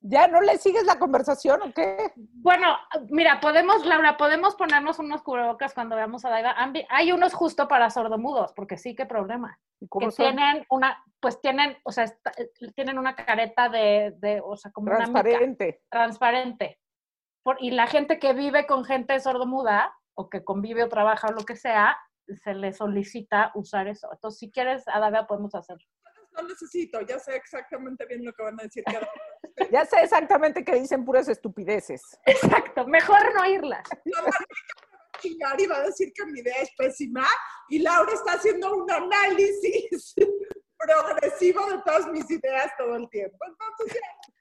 ¿Ya 0.00 0.28
no 0.28 0.40
le 0.40 0.58
sigues 0.58 0.84
la 0.84 0.98
conversación 0.98 1.60
o 1.62 1.72
qué? 1.72 2.12
Bueno, 2.16 2.76
mira, 3.10 3.40
podemos, 3.40 3.84
Laura, 3.84 4.16
podemos 4.16 4.54
ponernos 4.54 4.98
unos 5.00 5.22
cubrebocas 5.22 5.74
cuando 5.74 5.96
veamos 5.96 6.24
a 6.24 6.30
Daiva. 6.30 6.54
Hay 6.88 7.10
unos 7.10 7.34
justo 7.34 7.66
para 7.66 7.90
sordomudos, 7.90 8.52
porque 8.52 8.76
sí, 8.76 8.94
qué 8.94 9.06
problema. 9.06 9.58
Que 9.80 10.08
tienen 10.08 10.64
una, 10.70 11.02
pues 11.20 11.40
tienen, 11.40 11.76
o 11.84 11.90
sea, 11.90 12.06
tienen 12.74 12.98
una 12.98 13.16
careta 13.16 13.68
de, 13.68 14.14
de 14.18 14.40
o 14.44 14.56
sea, 14.56 14.70
como 14.70 14.90
transparente. 14.90 15.82
transparente. 15.90 16.80
Por, 17.42 17.56
y 17.60 17.72
la 17.72 17.86
gente 17.86 18.18
que 18.18 18.32
vive 18.34 18.66
con 18.66 18.84
gente 18.84 19.18
sordomuda, 19.18 19.94
o 20.14 20.28
que 20.28 20.44
convive 20.44 20.84
o 20.84 20.88
trabaja 20.88 21.28
o 21.28 21.32
lo 21.32 21.44
que 21.44 21.56
sea, 21.56 21.98
se 22.42 22.54
le 22.54 22.72
solicita 22.72 23.50
usar 23.54 23.88
eso. 23.88 24.08
Entonces, 24.12 24.38
si 24.38 24.50
quieres, 24.50 24.86
Adavia, 24.88 25.26
podemos 25.26 25.54
hacerlo 25.54 25.86
no 26.42 26.48
necesito, 26.48 27.00
ya 27.02 27.18
sé 27.18 27.36
exactamente 27.36 28.06
bien 28.06 28.24
lo 28.24 28.32
que 28.32 28.42
van 28.42 28.58
a 28.60 28.64
decir 28.64 28.84
cada 28.84 29.08
Ya 29.70 29.84
sé 29.84 30.02
exactamente 30.02 30.64
que 30.64 30.74
dicen 30.74 31.04
puras 31.04 31.28
estupideces. 31.28 32.00
Exacto, 32.24 32.86
mejor 32.86 33.34
no 33.34 33.42
oírlas. 33.42 33.86
La 34.04 34.22
va 34.22 34.28
a 34.28 35.18
chingar 35.20 35.60
y 35.60 35.66
va 35.66 35.78
a 35.78 35.82
decir 35.82 36.12
que 36.14 36.24
mi 36.26 36.40
idea 36.40 36.62
es 36.62 36.70
pésima 36.76 37.26
y 37.68 37.80
Laura 37.80 38.12
está 38.12 38.32
haciendo 38.32 38.74
un 38.74 38.90
análisis 38.90 40.14
progresivo 40.78 41.66
de 41.70 41.78
todas 41.84 42.06
mis 42.08 42.30
ideas 42.30 42.70
todo 42.78 42.96
el 42.96 43.08
tiempo. 43.10 43.36
Entonces 43.46 43.94
ya. 43.94 44.37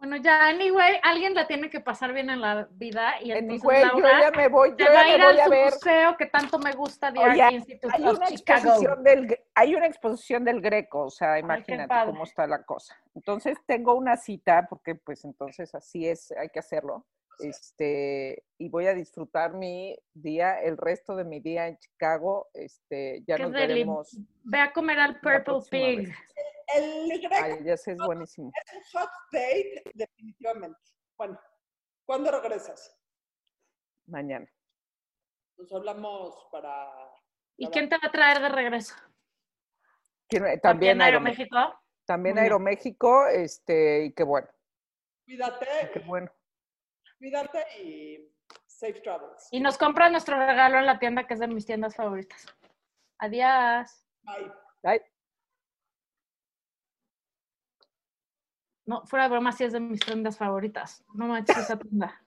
Bueno, 0.00 0.16
ya, 0.16 0.48
anyway, 0.48 0.94
alguien 1.02 1.34
la 1.34 1.46
tiene 1.46 1.68
que 1.68 1.78
pasar 1.78 2.14
bien 2.14 2.30
en 2.30 2.40
la 2.40 2.66
vida 2.70 3.20
y 3.22 3.32
entonces 3.32 3.62
anyway, 3.68 3.84
Laura 3.84 4.12
yo 4.18 4.24
ya 4.24 4.30
me 4.34 4.48
voy, 4.48 4.74
yo 4.78 4.86
va 4.86 5.00
a 5.02 5.08
ir 5.14 5.20
voy 5.22 5.32
al 5.32 5.40
a 5.40 5.48
ver. 5.48 5.72
museo 5.74 6.16
que 6.16 6.24
tanto 6.24 6.58
me 6.58 6.72
gusta 6.72 7.10
de 7.12 7.18
Oye, 7.20 7.48
Institute 7.52 7.94
hay 7.94 8.04
of 8.04 8.16
una 8.16 8.26
Chicago. 8.28 8.60
exposición 8.60 9.04
del 9.04 9.38
hay 9.54 9.74
una 9.74 9.86
exposición 9.86 10.44
del 10.44 10.60
Greco, 10.62 11.02
o 11.02 11.10
sea, 11.10 11.38
imagínate 11.38 11.88
padre. 11.88 12.12
cómo 12.12 12.24
está 12.24 12.46
la 12.46 12.62
cosa. 12.62 12.96
Entonces 13.14 13.58
tengo 13.66 13.94
una 13.94 14.16
cita 14.16 14.66
porque 14.70 14.94
pues 14.94 15.22
entonces 15.26 15.74
así 15.74 16.08
es, 16.08 16.32
hay 16.32 16.48
que 16.48 16.60
hacerlo. 16.60 17.04
Este, 17.38 18.42
y 18.58 18.68
voy 18.70 18.86
a 18.86 18.94
disfrutar 18.94 19.52
mi 19.54 19.98
día, 20.14 20.60
el 20.60 20.76
resto 20.78 21.14
de 21.14 21.24
mi 21.24 21.40
día 21.40 21.68
en 21.68 21.78
Chicago. 21.78 22.48
Este, 22.54 23.22
ya 23.26 23.36
nos 23.38 23.52
veremos. 23.52 24.16
Ve 24.44 24.60
a 24.60 24.72
comer 24.72 24.98
al 24.98 25.20
Purple 25.20 25.60
Pig. 25.70 26.08
vez. 26.08 26.16
El 26.74 27.20
greco 27.20 27.34
Ay, 27.42 27.64
ya 27.64 27.76
sé, 27.76 27.92
es 27.92 27.98
buenísimo. 27.98 28.50
es 28.54 28.74
un 28.74 29.00
hot 29.00 29.10
date, 29.32 29.82
definitivamente. 29.94 30.78
Bueno, 31.16 31.40
¿cuándo 32.04 32.30
regresas? 32.30 32.96
Mañana. 34.06 34.46
Nos 35.56 35.72
hablamos 35.72 36.48
para... 36.50 36.90
¿Y 37.56 37.68
quién 37.68 37.88
te 37.88 37.96
va 37.98 38.08
a 38.08 38.12
traer 38.12 38.40
de 38.40 38.48
regreso? 38.48 38.94
También 40.62 41.02
Aeroméxico. 41.02 41.56
Aeroméxico. 41.56 41.80
También. 42.06 42.38
Aeroméxico, 42.38 43.26
este, 43.26 44.04
y 44.06 44.12
qué 44.14 44.22
bueno, 44.24 44.48
Cuídate, 45.24 45.66
qué 45.92 45.98
bueno. 46.00 46.28
cuídate 47.18 47.64
y 47.84 48.34
safe 48.66 49.00
travels. 49.00 49.46
Y 49.52 49.60
nos 49.60 49.78
compra 49.78 50.08
nuestro 50.10 50.36
regalo 50.36 50.78
en 50.78 50.86
la 50.86 50.98
tienda 50.98 51.26
que 51.26 51.34
es 51.34 51.40
de 51.40 51.46
mis 51.46 51.66
tiendas 51.66 51.94
favoritas. 51.94 52.46
Adiós. 53.18 54.04
Bye. 54.22 54.52
Ay, 54.82 55.00
No, 58.90 59.06
fuera 59.06 59.26
de 59.26 59.30
broma, 59.30 59.52
sí 59.52 59.62
es 59.62 59.72
de 59.72 59.78
mis 59.78 60.00
tiendas 60.00 60.36
favoritas. 60.36 61.04
No 61.14 61.28
manches 61.28 61.56
esa 61.56 61.78
tienda. 61.78 62.24